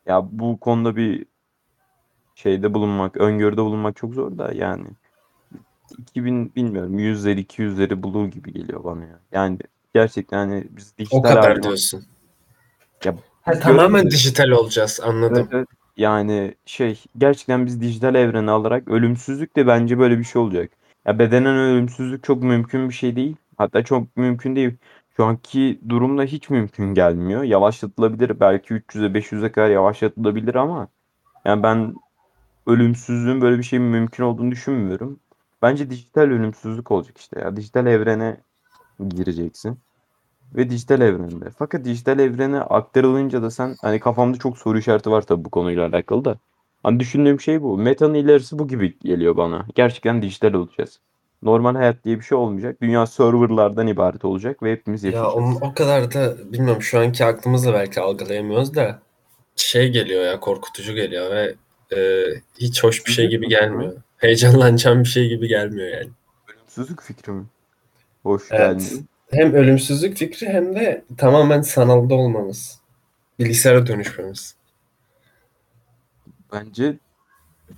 ya 0.06 0.28
bu 0.30 0.60
konuda 0.60 0.96
bir 0.96 1.26
şeyde 2.34 2.74
bulunmak, 2.74 3.16
öngörüde 3.16 3.62
bulunmak 3.62 3.96
çok 3.96 4.14
zor 4.14 4.38
da 4.38 4.52
yani 4.54 4.86
2000 5.98 6.54
bilmiyorum 6.54 6.98
100'leri 6.98 7.40
200'leri 7.40 8.02
bulur 8.02 8.26
gibi 8.28 8.52
geliyor 8.52 8.84
bana 8.84 9.04
ya. 9.04 9.20
Yani 9.32 9.58
gerçekten 9.94 10.38
hani 10.38 10.64
biz 10.70 10.98
dijital 10.98 11.18
O 11.18 11.22
kadar 11.22 11.50
aleme- 11.50 11.62
diyorsun. 11.62 12.04
Ya 13.04 13.14
Ha, 13.42 13.58
tamamen 13.58 14.10
dijital 14.10 14.48
olacağız 14.50 15.00
anladım. 15.04 15.36
Evet, 15.36 15.48
evet. 15.52 15.68
Yani 15.96 16.54
şey 16.66 17.04
gerçekten 17.18 17.66
biz 17.66 17.80
dijital 17.80 18.14
evreni 18.14 18.50
alarak 18.50 18.88
ölümsüzlük 18.88 19.56
de 19.56 19.66
bence 19.66 19.98
böyle 19.98 20.18
bir 20.18 20.24
şey 20.24 20.42
olacak. 20.42 20.70
Ya 21.06 21.18
bedenen 21.18 21.56
ölümsüzlük 21.56 22.24
çok 22.24 22.42
mümkün 22.42 22.88
bir 22.88 22.94
şey 22.94 23.16
değil. 23.16 23.36
Hatta 23.56 23.84
çok 23.84 24.16
mümkün 24.16 24.56
değil. 24.56 24.76
Şu 25.16 25.24
anki 25.24 25.80
durumda 25.88 26.22
hiç 26.22 26.50
mümkün 26.50 26.94
gelmiyor. 26.94 27.42
Yavaşlatılabilir. 27.42 28.40
Belki 28.40 28.74
300'e 28.74 29.14
500'e 29.14 29.52
kadar 29.52 29.68
yavaşlatılabilir 29.68 30.54
ama 30.54 30.88
yani 31.44 31.62
ben 31.62 31.94
ölümsüzlüğün 32.66 33.40
böyle 33.40 33.58
bir 33.58 33.62
şeyin 33.62 33.84
mümkün 33.84 34.24
olduğunu 34.24 34.50
düşünmüyorum. 34.50 35.20
Bence 35.64 35.90
dijital 35.90 36.22
ölümsüzlük 36.22 36.90
olacak 36.90 37.18
işte 37.18 37.40
ya. 37.40 37.56
Dijital 37.56 37.86
evrene 37.86 38.36
gireceksin. 39.08 39.78
Ve 40.54 40.70
dijital 40.70 41.00
evrende. 41.00 41.50
Fakat 41.58 41.84
dijital 41.84 42.18
evrene 42.18 42.60
aktarılınca 42.60 43.42
da 43.42 43.50
sen 43.50 43.76
hani 43.82 44.00
kafamda 44.00 44.38
çok 44.38 44.58
soru 44.58 44.78
işareti 44.78 45.10
var 45.10 45.22
tabii 45.22 45.44
bu 45.44 45.50
konuyla 45.50 45.86
alakalı 45.86 46.24
da. 46.24 46.38
Hani 46.82 47.00
düşündüğüm 47.00 47.40
şey 47.40 47.62
bu. 47.62 47.78
Meta'nın 47.78 48.14
ilerisi 48.14 48.58
bu 48.58 48.68
gibi 48.68 48.98
geliyor 48.98 49.36
bana. 49.36 49.66
Gerçekten 49.74 50.22
dijital 50.22 50.52
olacağız. 50.52 51.00
Normal 51.42 51.74
hayat 51.74 52.04
diye 52.04 52.16
bir 52.16 52.24
şey 52.24 52.38
olmayacak. 52.38 52.80
Dünya 52.82 53.06
serverlardan 53.06 53.86
ibaret 53.86 54.24
olacak 54.24 54.62
ve 54.62 54.72
hepimiz 54.72 55.04
Ya 55.04 55.10
yaşayacağız. 55.10 55.34
onun 55.34 55.54
o 55.60 55.74
kadar 55.74 56.14
da 56.14 56.52
bilmiyorum 56.52 56.82
şu 56.82 57.00
anki 57.00 57.24
aklımızla 57.24 57.72
belki 57.74 58.00
algılayamıyoruz 58.00 58.74
da 58.74 59.02
şey 59.56 59.88
geliyor 59.88 60.24
ya 60.24 60.40
korkutucu 60.40 60.94
geliyor 60.94 61.30
ve 61.30 61.54
e, 61.96 62.24
hiç 62.60 62.84
hoş 62.84 63.06
bir 63.06 63.12
şey 63.12 63.28
gibi 63.28 63.48
gelmiyor. 63.48 63.92
Heyecanlanacağım 64.28 65.00
bir 65.00 65.08
şey 65.08 65.28
gibi 65.28 65.48
gelmiyor 65.48 65.88
yani. 65.88 66.10
Ölümsüzlük 66.56 67.02
fikri 67.02 67.32
mi? 67.32 67.44
Hoş 68.22 68.42
Evet. 68.50 68.80
geldin. 68.80 69.08
Hem 69.30 69.54
ölümsüzlük 69.54 70.16
fikri 70.16 70.48
hem 70.48 70.74
de 70.76 71.04
tamamen 71.16 71.62
sanalda 71.62 72.14
olmamız. 72.14 72.80
Bilgisayara 73.38 73.86
dönüşmemiz. 73.86 74.54
Bence 76.52 76.96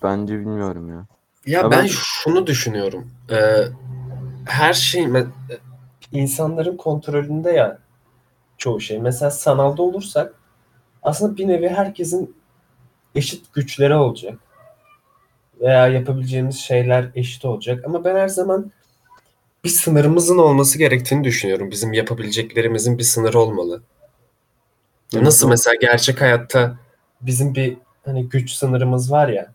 bence 0.02 0.38
bilmiyorum 0.38 0.88
ya. 0.88 1.06
Ya 1.46 1.58
Ya 1.60 1.70
ben 1.70 1.82
ben- 1.82 1.86
şunu 1.86 2.46
düşünüyorum. 2.46 3.10
Ee, 3.30 3.64
her 4.46 4.72
şey 4.72 5.06
insanların 6.12 6.76
kontrolünde 6.76 7.50
ya 7.50 7.78
çoğu 8.58 8.80
şey. 8.80 8.98
Mesela 8.98 9.30
sanalda 9.30 9.82
olursak 9.82 10.34
aslında 11.02 11.36
bir 11.36 11.48
nevi 11.48 11.68
herkesin 11.68 12.36
eşit 13.14 13.52
güçleri 13.52 13.94
olacak. 13.94 14.38
Veya 15.60 15.88
yapabileceğimiz 15.88 16.56
şeyler 16.56 17.10
eşit 17.14 17.44
olacak. 17.44 17.84
Ama 17.84 18.04
ben 18.04 18.16
her 18.16 18.28
zaman 18.28 18.72
bir 19.64 19.68
sınırımızın 19.68 20.38
olması 20.38 20.78
gerektiğini 20.78 21.24
düşünüyorum. 21.24 21.70
Bizim 21.70 21.92
yapabileceklerimizin 21.92 22.98
bir 22.98 23.02
sınırı 23.02 23.38
olmalı. 23.38 23.82
Ya 25.12 25.24
Nasıl 25.24 25.48
mesela 25.48 25.74
gerçek 25.74 26.20
hayatta 26.20 26.78
bizim 27.20 27.54
bir 27.54 27.76
hani 28.04 28.28
güç 28.28 28.52
sınırımız 28.52 29.12
var 29.12 29.28
ya. 29.28 29.52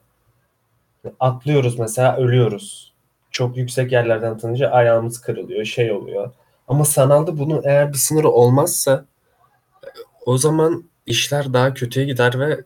Atlıyoruz 1.20 1.80
mesela 1.80 2.18
ölüyoruz. 2.18 2.94
Çok 3.32 3.58
yüksek 3.58 3.92
yerlerden 3.92 4.32
atınca 4.32 4.70
ayağımız 4.70 5.22
kırılıyor, 5.22 5.66
şey 5.66 5.92
oluyor. 5.92 6.32
Ama 6.68 6.86
sanalda 6.86 7.40
bunun 7.40 7.62
eğer 7.64 7.94
bir 7.94 7.98
sınırı 7.98 8.30
olmazsa 8.30 9.06
o 10.26 10.38
zaman 10.38 10.84
işler 11.06 11.54
daha 11.54 11.74
kötüye 11.74 12.06
gider 12.06 12.40
ve 12.40 12.64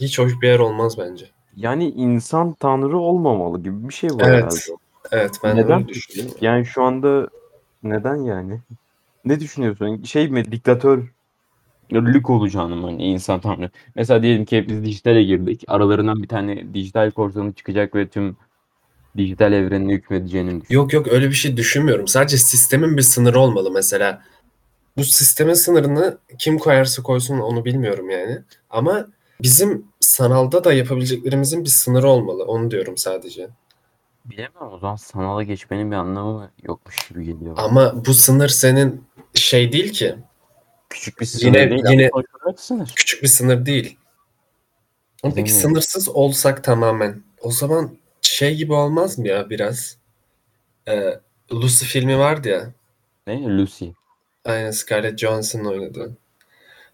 hiç 0.00 0.18
hoş 0.18 0.32
bir 0.42 0.48
yer 0.48 0.58
olmaz 0.58 0.98
bence. 0.98 1.35
Yani 1.56 1.90
insan 1.90 2.52
tanrı 2.52 2.98
olmamalı 2.98 3.62
gibi 3.62 3.88
bir 3.88 3.94
şey 3.94 4.10
var 4.10 4.28
Evet. 4.28 4.42
herhalde. 4.42 4.58
Evet 5.12 5.40
ben 5.44 5.56
Neden? 5.56 5.78
öyle 5.78 5.88
düşünüyorum. 5.88 6.36
Yani 6.40 6.66
şu 6.66 6.82
anda 6.82 7.28
neden 7.82 8.16
yani? 8.16 8.60
Ne 9.24 9.40
düşünüyorsun? 9.40 10.02
Şey 10.02 10.28
mi 10.28 10.52
diktatör 10.52 11.02
lük 11.92 12.30
olacağını 12.30 12.76
mı 12.76 12.86
hani 12.86 13.04
insan 13.04 13.40
tanrı? 13.40 13.70
Mesela 13.94 14.22
diyelim 14.22 14.44
ki 14.44 14.66
biz 14.68 14.84
dijitale 14.84 15.22
girdik. 15.22 15.64
Aralarından 15.68 16.22
bir 16.22 16.28
tane 16.28 16.74
dijital 16.74 17.10
korsanı 17.10 17.52
çıkacak 17.52 17.94
ve 17.94 18.08
tüm 18.08 18.36
dijital 19.16 19.52
evrenine 19.52 19.92
hükmedeceğini 19.92 20.60
düşün. 20.60 20.74
Yok 20.74 20.92
yok 20.92 21.08
öyle 21.08 21.28
bir 21.28 21.34
şey 21.34 21.56
düşünmüyorum. 21.56 22.08
Sadece 22.08 22.38
sistemin 22.38 22.96
bir 22.96 23.02
sınırı 23.02 23.40
olmalı 23.40 23.70
mesela. 23.70 24.22
Bu 24.96 25.04
sistemin 25.04 25.54
sınırını 25.54 26.18
kim 26.38 26.58
koyarsa 26.58 27.02
koysun 27.02 27.38
onu 27.38 27.64
bilmiyorum 27.64 28.10
yani. 28.10 28.38
Ama 28.70 29.06
bizim 29.42 29.86
sanalda 30.00 30.64
da 30.64 30.72
yapabileceklerimizin 30.72 31.64
bir 31.64 31.70
sınırı 31.70 32.08
olmalı. 32.08 32.44
Onu 32.44 32.70
diyorum 32.70 32.96
sadece. 32.96 33.48
Bilemem 34.24 34.72
o 34.72 34.78
zaman 34.78 34.96
sanala 34.96 35.42
geçmenin 35.42 35.90
bir 35.90 35.96
anlamı 35.96 36.50
yokmuş 36.62 37.08
gibi 37.08 37.24
geliyor. 37.24 37.54
Ama 37.58 38.06
bu 38.06 38.14
sınır 38.14 38.48
senin 38.48 39.04
şey 39.34 39.72
değil 39.72 39.92
ki. 39.92 40.14
Küçük 40.90 41.20
bir 41.20 41.26
sınır 41.26 41.42
Yine- 41.44 41.70
değil 41.70 41.82
yine- 41.90 42.10
sınır. 42.56 42.92
Küçük 42.96 43.22
bir 43.22 43.28
sınır 43.28 43.66
değil. 43.66 43.96
Ama 45.22 45.34
peki 45.34 45.46
Bilmiyorum. 45.46 45.70
sınırsız 45.70 46.08
olsak 46.08 46.64
tamamen. 46.64 47.22
O 47.40 47.50
zaman 47.50 47.90
şey 48.20 48.56
gibi 48.56 48.72
olmaz 48.72 49.18
mı 49.18 49.28
ya 49.28 49.50
biraz? 49.50 49.96
Ee, 50.88 51.20
Lucy 51.52 51.84
filmi 51.84 52.18
vardı 52.18 52.48
ya. 52.48 52.72
Ne? 53.26 53.42
Lucy. 53.42 53.86
Aynen 54.44 54.70
Scarlett 54.70 55.18
Johansson'ın 55.18 55.64
oynadığı. 55.64 56.16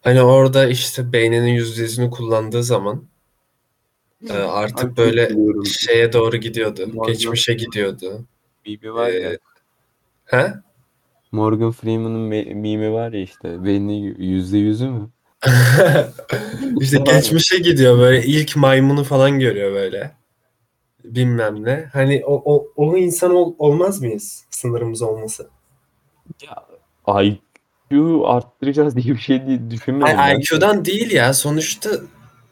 Hani 0.02 0.22
orada 0.22 0.66
işte 0.68 1.12
beyninin 1.12 1.52
yüzdesini 1.52 2.10
kullandığı 2.10 2.62
zaman 2.62 3.04
e, 4.30 4.32
Ay, 4.32 4.42
artık 4.64 4.78
çok 4.78 4.96
böyle 4.96 5.30
biliyorum. 5.30 5.66
şeye 5.66 6.12
doğru 6.12 6.36
gidiyordu. 6.36 6.86
Morgan- 6.86 7.06
Geçmişe 7.12 7.54
gidiyordu. 7.54 8.24
Mimi 8.66 8.94
var 8.94 9.08
ya. 9.08 9.32
Ee, 9.32 9.38
He? 10.24 10.52
Morgan 11.32 11.70
Freeman'ın 11.72 12.20
mimi 12.56 12.92
var 12.92 13.12
ya 13.12 13.20
işte. 13.20 13.64
Beyni 13.64 14.14
yüzde 14.18 14.58
yüzü 14.58 14.88
mü? 14.88 15.10
işte 16.80 16.98
geçmişe 16.98 17.58
gidiyor 17.58 17.98
böyle 17.98 18.24
ilk 18.24 18.56
maymunu 18.56 19.04
falan 19.04 19.38
görüyor 19.38 19.72
böyle. 19.72 20.12
Bilmem 21.04 21.64
ne. 21.64 21.88
Hani 21.92 22.22
o, 22.26 22.42
o, 22.54 22.66
o 22.76 22.96
insan 22.96 23.34
ol- 23.34 23.54
olmaz 23.58 24.00
mıyız 24.00 24.44
sınırımız 24.50 25.02
olması? 25.02 25.48
Ya 26.42 26.64
IQ 27.92 28.26
arttıracağız 28.26 28.96
diye 29.02 29.14
bir 29.14 29.20
şey 29.20 29.46
değil, 29.46 29.60
düşünmedim 29.70 30.18
Ay, 30.18 30.34
ben. 30.34 30.40
IQ'dan 30.40 30.84
değil 30.84 31.10
ya. 31.10 31.34
Sonuçta 31.34 31.90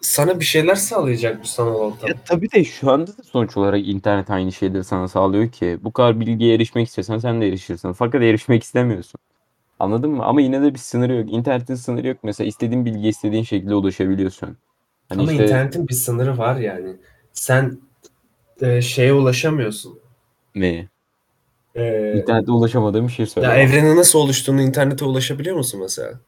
sana 0.01 0.41
bir 0.41 0.45
şeyler 0.45 0.75
sağlayacak 0.75 1.43
bu 1.43 1.47
sanal 1.47 1.75
ortam. 1.75 2.09
Ya 2.09 2.15
tabii 2.25 2.53
de 2.53 2.65
şu 2.65 2.91
anda 2.91 3.07
da 3.07 3.23
sonuç 3.23 3.57
olarak 3.57 3.89
internet 3.89 4.31
aynı 4.31 4.53
şeyleri 4.53 4.85
sana 4.85 5.09
sağlıyor 5.09 5.49
ki. 5.53 5.79
Bu 5.83 5.93
kadar 5.93 6.21
bilgiye 6.21 6.55
erişmek 6.55 6.89
istiyorsan 6.89 7.19
sen 7.19 7.41
de 7.41 7.49
erişirsin. 7.49 7.93
Fakat 7.93 8.23
erişmek 8.23 8.63
istemiyorsun. 8.63 9.21
Anladın 9.79 10.11
mı? 10.11 10.25
Ama 10.25 10.41
yine 10.41 10.63
de 10.63 10.75
bir 10.75 10.79
sınırı 10.79 11.15
yok. 11.15 11.33
İnternetin 11.33 11.75
sınırı 11.75 12.07
yok. 12.07 12.17
Mesela 12.23 12.49
istediğin 12.49 12.85
bilgiye 12.85 13.09
istediğin 13.09 13.45
şekilde 13.45 13.75
ulaşabiliyorsun. 13.75 14.57
Hani 15.09 15.23
Ama 15.23 15.33
işte 15.33 15.45
internetin 15.45 15.89
bir 15.89 15.95
sınırı 15.95 16.39
var 16.39 16.57
yani. 16.57 16.97
Sen 17.33 17.79
e, 18.61 18.83
şeye 18.83 19.13
ulaşamıyorsun. 19.13 19.99
ne? 20.55 20.89
E, 21.77 22.13
İnternete 22.19 22.53
ulaşamadığım 22.53 23.07
bir 23.07 23.13
şey 23.13 23.27
söyle. 23.27 23.47
ya 23.49 23.57
evrenin 23.57 23.97
nasıl 23.97 24.19
oluştuğunu 24.19 24.63
internete 24.63 25.05
ulaşabiliyor 25.05 25.57
musun 25.57 25.81
mesela? 25.81 26.21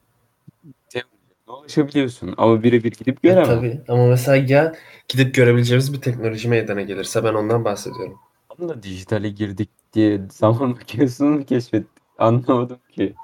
Ulaşabiliyorsun 1.47 2.35
ama 2.37 2.63
birebir 2.63 2.91
gidip 2.93 3.17
E, 3.25 3.29
göremem. 3.29 3.45
tabii 3.47 3.81
ama 3.89 4.07
mesela 4.07 4.37
ya 4.37 4.75
gidip 5.09 5.35
görebileceğimiz 5.35 5.93
bir 5.93 6.01
teknoloji 6.01 6.49
meydana 6.49 6.83
gelirse 6.83 7.25
ben 7.25 7.35
ondan 7.35 7.65
bahsediyorum. 7.65 8.19
Ama 8.51 8.69
da 8.69 8.83
dijitale 8.83 9.29
girdik 9.29 9.71
diye 9.93 10.21
zaman 10.31 10.69
makinesini 10.79 11.29
mi 11.29 11.47
keşfettik? 11.47 12.03
Anlamadım 12.19 12.79
ki. 12.93 13.15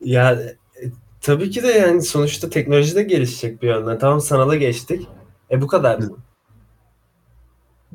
Ya 0.00 0.32
e, 0.32 0.50
tabii 1.20 1.50
ki 1.50 1.62
de 1.62 1.66
yani 1.66 2.02
sonuçta 2.02 2.50
teknoloji 2.50 2.96
de 2.96 3.02
gelişecek 3.02 3.62
bir 3.62 3.68
yönden. 3.68 3.98
Tamam 3.98 4.20
sanala 4.20 4.56
geçtik. 4.56 5.08
E 5.50 5.62
bu 5.62 5.66
kadar 5.66 5.98
mı? 5.98 6.16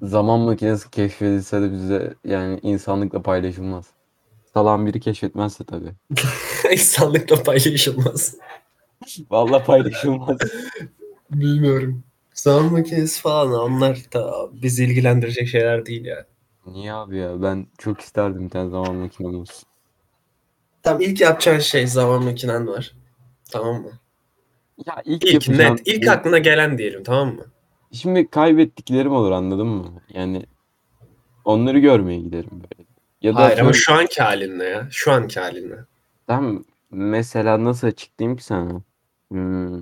Zaman 0.02 0.40
makinesi 0.40 0.90
keşfedilse 0.92 1.62
de 1.62 1.72
bize 1.72 2.14
yani 2.26 2.60
insanlıkla 2.64 3.22
paylaşılmaz. 3.22 3.86
Salan 4.54 4.86
biri 4.86 5.00
keşfetmezse 5.00 5.64
tabii. 5.64 5.94
İnsanlıkla 6.72 7.44
paylaşılmaz. 7.44 8.36
Vallahi 9.32 9.64
paylaşılmaz. 9.66 10.38
Bilmiyorum. 11.30 12.04
Zaman 12.34 12.72
makinesi 12.72 13.22
falan 13.22 13.54
onlar 13.54 13.98
da 14.14 14.34
bizi 14.54 14.84
ilgilendirecek 14.86 15.48
şeyler 15.48 15.86
değil 15.86 16.06
ya. 16.06 16.26
Niye 16.66 16.94
abi 16.94 17.18
ya? 17.18 17.42
Ben 17.42 17.68
çok 17.78 18.02
isterdim 18.02 18.46
bir 18.46 18.50
tane 18.50 18.70
zaman 18.70 18.96
makinem 18.96 19.36
olsun. 19.36 19.64
Tamam 20.84 21.02
ilk 21.02 21.22
yapacağın 21.22 21.60
şey 21.60 21.88
zaman 21.88 22.24
makinen 22.24 22.68
var. 22.68 22.96
Tamam 23.52 23.82
mı? 23.82 23.92
Ya 24.86 25.02
ilk, 25.06 25.24
İlk 25.24 25.34
yapacağım 25.34 25.76
net, 25.76 25.88
ilk 25.88 26.08
bu- 26.08 26.12
aklına 26.12 26.38
gelen 26.38 26.78
diyelim 26.78 27.04
tamam 27.04 27.36
mı? 27.36 27.46
Şimdi 27.94 28.28
kaybettiklerim 28.28 29.12
olur 29.12 29.32
anladın 29.32 29.68
mı? 29.68 30.02
Yani 30.14 30.46
onları 31.46 31.80
görmeye 31.80 32.20
giderim 32.20 32.52
böyle. 32.52 32.90
Ya 33.22 33.34
da 33.34 33.36
Hayır 33.36 33.60
ama 33.60 33.70
atıyorum- 33.70 33.74
şu 33.74 33.94
anki 33.94 34.22
halinle 34.24 34.64
ya. 34.64 34.88
Şu 34.92 35.12
anki 35.12 35.40
halinle. 35.40 35.76
Tam 36.28 36.64
mesela 36.92 37.64
nasıl 37.64 37.88
açıklayayım 37.88 38.38
ki 38.38 38.44
sana? 38.44 38.82
Hmm, 39.32 39.82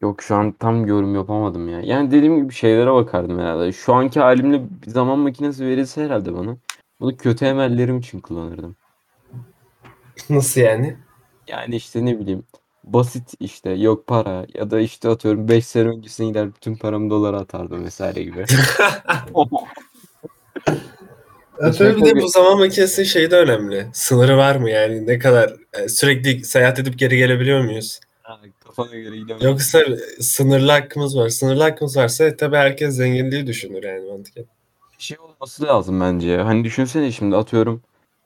Yok 0.00 0.22
şu 0.22 0.34
an 0.36 0.52
tam 0.52 0.86
yorum 0.86 1.14
yapamadım 1.14 1.68
ya. 1.68 1.80
Yani 1.80 2.10
dediğim 2.10 2.42
gibi 2.42 2.52
şeylere 2.52 2.92
bakardım 2.92 3.38
herhalde. 3.38 3.72
Şu 3.72 3.94
anki 3.94 4.20
halimle 4.20 4.62
bir 4.86 4.90
zaman 4.90 5.18
makinesi 5.18 5.66
verilse 5.66 6.04
herhalde 6.04 6.34
bana. 6.34 6.56
Bunu 7.00 7.16
kötü 7.16 7.44
emellerim 7.44 7.98
için 7.98 8.20
kullanırdım. 8.20 8.76
Nasıl 10.30 10.60
yani? 10.60 10.96
Yani 11.48 11.76
işte 11.76 12.04
ne 12.04 12.18
bileyim 12.20 12.44
basit 12.86 13.34
işte 13.40 13.70
yok 13.70 14.06
para 14.06 14.46
ya 14.54 14.70
da 14.70 14.80
işte 14.80 15.08
atıyorum 15.08 15.48
5 15.48 15.66
sene 15.66 15.88
öncesine 15.88 16.26
gider 16.26 16.54
bütün 16.54 16.76
paramı 16.76 17.10
dolara 17.10 17.38
atardım 17.38 17.84
vesaire 17.84 18.22
gibi. 18.22 18.44
Ya 21.62 21.72
tabii 21.72 21.96
bir 21.96 22.04
de 22.04 22.22
bu 22.22 22.28
zaman 22.28 22.58
makinesi 22.58 23.06
şey 23.06 23.30
de 23.30 23.36
önemli. 23.36 23.86
Sınırı 23.92 24.36
var 24.36 24.56
mı 24.56 24.70
yani? 24.70 25.06
Ne 25.06 25.18
kadar 25.18 25.52
e, 25.72 25.88
sürekli 25.88 26.44
seyahat 26.44 26.78
edip 26.78 26.98
geri 26.98 27.16
gelebiliyor 27.16 27.60
muyuz? 27.64 28.00
Ha, 28.22 28.40
Kafana 28.64 28.94
göre 28.94 29.16
gidemem. 29.16 29.42
Yoksa 29.42 29.82
sınırlı 30.20 30.70
hakkımız 30.70 31.18
var. 31.18 31.28
Sınırlı 31.28 31.62
hakkımız 31.62 31.96
varsa 31.96 32.36
tabii 32.36 32.56
herkes 32.56 32.94
zenginliği 32.94 33.46
düşünür 33.46 33.82
yani 33.82 34.10
mantıken. 34.10 34.44
Şey 34.98 35.16
olması 35.18 35.64
lazım 35.64 36.00
bence 36.00 36.28
ya. 36.28 36.46
Hani 36.46 36.64
düşünsene 36.64 37.12
şimdi 37.12 37.36
atıyorum 37.36 37.82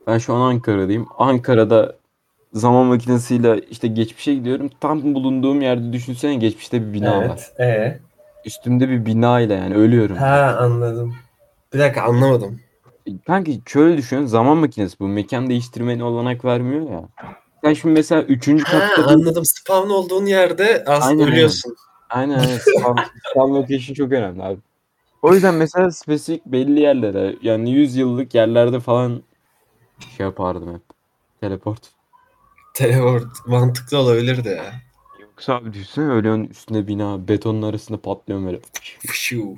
Ben 0.06 0.18
şu 0.18 0.34
an 0.34 0.40
Ankara'dayım. 0.40 1.06
Ankara'da 1.18 1.96
zaman 2.52 2.86
makinesiyle 2.86 3.60
işte 3.70 3.88
geçmişe 3.88 4.34
gidiyorum. 4.34 4.70
Tam 4.80 5.14
bulunduğum 5.14 5.62
yerde 5.62 5.92
düşünsene 5.92 6.34
geçmişte 6.34 6.88
bir 6.88 6.92
bina 6.92 7.18
var. 7.18 7.40
Evet. 7.58 7.60
E. 7.60 7.98
Üstümde 8.44 8.88
bir 8.88 9.06
bina 9.06 9.40
ile 9.40 9.54
yani 9.54 9.74
ölüyorum. 9.74 10.16
Ha 10.16 10.56
anladım. 10.60 11.14
Bir 11.74 11.78
dakika 11.78 12.02
anlamadım. 12.02 12.60
Kanki 13.26 13.60
şöyle 13.66 13.96
düşün. 13.96 14.26
Zaman 14.26 14.56
makinesi 14.56 14.98
bu. 15.00 15.08
Mekan 15.08 15.48
değiştirmene 15.48 16.04
olanak 16.04 16.44
vermiyor 16.44 16.90
ya. 16.90 17.02
Sen 17.64 17.72
şimdi 17.72 17.94
mesela 17.94 18.22
üçüncü 18.22 18.64
Ha 18.64 18.78
katta 18.78 19.02
bir- 19.02 19.14
anladım. 19.14 19.44
Spawn 19.44 19.90
olduğun 19.90 20.26
yerde 20.26 20.84
aslında 20.86 21.22
aynen. 21.22 21.32
ölüyorsun. 21.32 21.76
Aynen 22.10 22.38
aynen. 22.38 22.58
Spawn, 22.58 23.00
spawn 23.30 23.54
location 23.54 23.94
çok 23.94 24.12
önemli 24.12 24.42
abi. 24.42 24.58
O 25.22 25.34
yüzden 25.34 25.54
mesela 25.54 25.90
spesifik 25.90 26.46
belli 26.46 26.80
yerlere 26.80 27.36
yani 27.42 27.70
100 27.70 27.96
yıllık 27.96 28.34
yerlerde 28.34 28.80
falan 28.80 29.22
şey 30.16 30.26
yapardım 30.26 30.74
hep. 30.74 30.82
Teleport. 31.40 31.80
Teleport 32.74 33.26
mantıklı 33.46 33.98
olabilirdi 33.98 34.48
ya. 34.48 34.72
Yoksa 35.20 35.54
abi 35.54 35.72
düşünsene 35.72 36.04
ölüyorsun 36.04 36.44
üstünde 36.44 36.86
bina 36.86 37.28
betonun 37.28 37.62
arasında 37.62 38.00
patlıyorsun 38.00 38.46
böyle. 38.46 38.60
Fışu. 39.06 39.54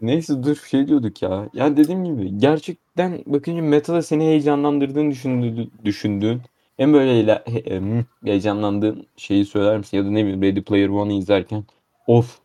Neyse 0.00 0.42
dur 0.42 0.56
şey 0.70 0.88
diyorduk 0.88 1.22
ya. 1.22 1.48
Yani 1.52 1.76
dediğim 1.76 2.04
gibi 2.04 2.38
gerçekten 2.38 3.22
bakınca 3.26 3.62
metada 3.62 4.02
seni 4.02 4.24
heyecanlandırdığını 4.24 5.10
düşündüğün, 5.10 5.72
düşündüğün 5.84 6.42
en 6.78 6.92
böyle 6.92 7.10
heyle- 7.14 7.42
he- 7.46 7.58
em, 7.58 8.04
heyecanlandığın 8.24 9.06
şeyi 9.16 9.44
söyler 9.44 9.78
misin? 9.78 9.96
Ya 9.96 10.04
da 10.04 10.10
ne 10.10 10.22
bileyim 10.24 10.42
Ready 10.42 10.60
Player 10.62 10.88
One'ı 10.88 11.12
izlerken 11.12 11.64
of 12.06 12.38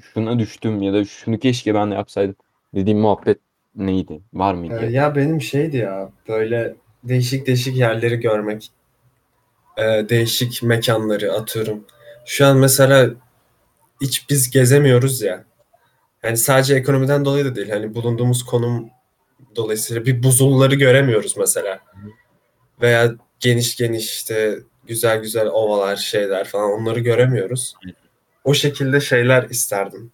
şuna 0.00 0.38
düştüm 0.38 0.82
ya 0.82 0.92
da 0.92 1.04
şunu 1.04 1.38
keşke 1.38 1.74
ben 1.74 1.90
de 1.90 1.94
yapsaydım 1.94 2.34
dediğim 2.74 2.98
muhabbet 3.00 3.38
neydi? 3.76 4.20
Var 4.34 4.54
mıydı? 4.54 4.90
Ya 4.90 5.16
benim 5.16 5.40
şeydi 5.40 5.76
ya 5.76 6.10
böyle 6.28 6.74
değişik 7.04 7.46
değişik 7.46 7.76
yerleri 7.76 8.16
görmek. 8.16 8.70
Ee, 9.78 10.08
değişik 10.08 10.62
mekanları 10.62 11.32
atıyorum. 11.32 11.84
Şu 12.24 12.46
an 12.46 12.56
mesela 12.56 13.10
hiç 14.00 14.30
biz 14.30 14.50
gezemiyoruz 14.50 15.22
ya. 15.22 15.44
Yani 16.22 16.36
sadece 16.36 16.74
ekonomiden 16.74 17.24
dolayı 17.24 17.44
da 17.44 17.54
değil. 17.54 17.70
Hani 17.70 17.94
bulunduğumuz 17.94 18.44
konum 18.44 18.90
dolayısıyla 19.56 20.06
bir 20.06 20.22
buzulları 20.22 20.74
göremiyoruz 20.74 21.36
mesela. 21.36 21.80
Veya 22.80 23.14
geniş 23.40 23.76
geniş 23.76 24.10
işte 24.10 24.58
güzel 24.86 25.22
güzel 25.22 25.46
ovalar 25.46 25.96
şeyler 25.96 26.44
falan 26.48 26.70
onları 26.70 27.00
göremiyoruz. 27.00 27.74
O 28.44 28.54
şekilde 28.54 29.00
şeyler 29.00 29.42
isterdim. 29.50 30.12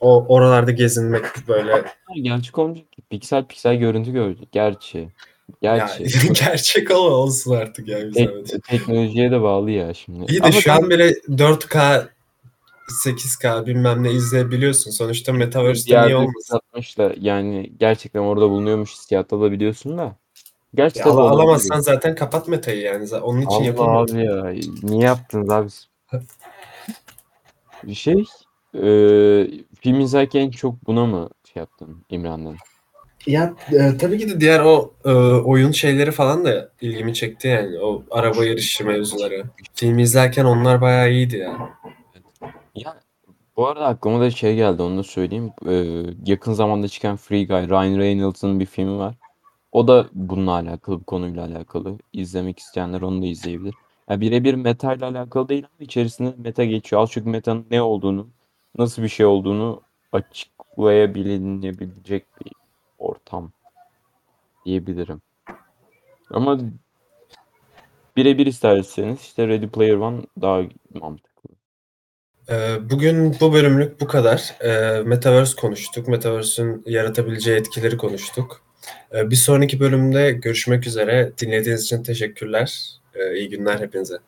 O 0.00 0.26
oralarda 0.28 0.70
gezinmek 0.70 1.24
böyle 1.48 1.84
Gerçek 2.22 2.58
olmayacak. 2.58 2.86
Piksel 3.10 3.44
piksel 3.44 3.76
görüntü 3.76 4.12
görecek. 4.12 4.52
Gerçi. 4.52 5.08
Ya, 5.62 5.76
Gerçi. 5.76 6.32
gerçek 6.44 6.90
ama 6.90 7.00
olsun 7.00 7.54
artık 7.56 7.88
ya. 7.88 8.12
şey. 8.12 8.12
Tek- 8.44 8.62
teknolojiye 8.64 9.30
de 9.30 9.42
bağlı 9.42 9.70
ya 9.70 9.94
şimdi. 9.94 10.32
İyi 10.32 10.42
de 10.42 10.46
Ama 10.46 10.60
şu 10.60 10.72
an 10.72 10.90
bile 10.90 11.10
4K 11.28 12.08
8K 13.04 13.66
bilmem 13.66 14.02
ne 14.02 14.12
izleyebiliyorsun. 14.12 14.90
Sonuçta 14.90 15.32
Metaverse'de 15.32 16.02
niye 16.02 16.16
olmasın? 16.16 16.40
satmışla 16.40 17.12
yani 17.20 17.72
gerçekten 17.78 18.20
orada 18.20 18.50
bulunuyormuş 18.50 18.94
alabiliyorsun 19.32 19.98
da. 19.98 20.16
Gerçi 20.74 20.98
Ya, 20.98 21.04
tabii 21.04 21.14
al- 21.14 21.18
olabilir. 21.18 21.42
alamazsan 21.42 21.80
zaten 21.80 22.14
kapat 22.14 22.48
Meta'yı 22.48 22.80
yani. 22.80 23.14
Onun 23.14 23.40
için 23.40 23.50
Allah 23.50 23.64
yapılmadı. 23.64 24.12
abi 24.12 24.24
ya. 24.24 24.54
Niye 24.82 25.04
yaptınız 25.04 25.50
abi? 25.50 25.68
Bir 27.84 27.94
şey 27.94 28.24
e, 28.74 28.84
film 29.80 30.00
izlerken 30.00 30.40
en 30.40 30.50
çok 30.50 30.86
buna 30.86 31.06
mı 31.06 31.30
şey 31.52 31.60
yaptın 31.60 32.04
İmran'dan? 32.10 32.56
Ya 33.26 33.54
e, 33.72 33.96
tabii 33.96 34.18
ki 34.18 34.28
de 34.28 34.40
diğer 34.40 34.60
o 34.60 34.94
e, 35.04 35.10
oyun 35.34 35.72
şeyleri 35.72 36.10
falan 36.10 36.44
da 36.44 36.70
ilgimi 36.80 37.14
çekti 37.14 37.48
yani. 37.48 37.78
O 37.78 38.02
araba 38.10 38.44
yarışı 38.44 38.86
mevzuları. 38.86 39.44
Filmi 39.74 40.02
izlerken 40.02 40.44
onlar 40.44 40.80
bayağı 40.80 41.10
iyiydi 41.10 41.36
ya. 41.36 41.58
Ya 42.74 43.00
bu 43.56 43.68
arada 43.68 43.86
aklıma 43.86 44.20
da 44.20 44.30
şey 44.30 44.56
geldi 44.56 44.82
onu 44.82 44.98
da 44.98 45.02
söyleyeyim. 45.02 45.50
E, 45.68 46.02
yakın 46.26 46.52
zamanda 46.52 46.88
çıkan 46.88 47.16
Free 47.16 47.46
Guy, 47.46 47.68
Ryan 47.68 47.98
Reynolds'ın 47.98 48.60
bir 48.60 48.66
filmi 48.66 48.98
var. 48.98 49.14
O 49.72 49.88
da 49.88 50.06
bununla 50.12 50.52
alakalı, 50.52 51.00
bu 51.00 51.04
konuyla 51.04 51.44
alakalı. 51.44 51.98
İzlemek 52.12 52.58
isteyenler 52.58 53.00
onu 53.00 53.22
da 53.22 53.26
izleyebilir. 53.26 53.74
Ya 54.10 54.20
birebir 54.20 54.54
meta 54.54 54.94
ile 54.94 55.04
alakalı 55.04 55.48
değil 55.48 55.64
ama 55.64 55.84
içerisinde 55.84 56.34
meta 56.38 56.64
geçiyor. 56.64 57.02
Az 57.02 57.10
çok 57.10 57.26
metanın 57.26 57.66
ne 57.70 57.82
olduğunu, 57.82 58.28
nasıl 58.78 59.02
bir 59.02 59.08
şey 59.08 59.26
olduğunu 59.26 59.82
açıklayabilinebilecek 60.12 62.26
bir 62.40 62.52
ortam 62.98 63.52
diyebilirim. 64.64 65.22
Ama 66.30 66.58
birebir 68.16 68.46
isterseniz 68.46 69.20
işte 69.20 69.48
Ready 69.48 69.66
Player 69.66 69.94
One 69.94 70.22
daha 70.40 70.62
mantıklı. 70.94 71.50
E, 72.50 72.76
Bugün 72.90 73.36
bu 73.40 73.52
bölümlük 73.52 74.00
bu 74.00 74.06
kadar. 74.06 74.54
E, 74.60 75.02
Metaverse 75.02 75.60
konuştuk. 75.60 76.08
Metaverse'ün 76.08 76.82
yaratabileceği 76.86 77.56
etkileri 77.58 77.96
konuştuk. 77.96 78.62
E, 79.14 79.30
Bir 79.30 79.36
sonraki 79.36 79.80
bölümde 79.80 80.32
görüşmek 80.32 80.86
üzere. 80.86 81.32
Dinlediğiniz 81.38 81.82
için 81.84 82.02
teşekkürler. 82.02 82.90
İyi 83.34 83.48
günler 83.48 83.80
hepinize. 83.80 84.18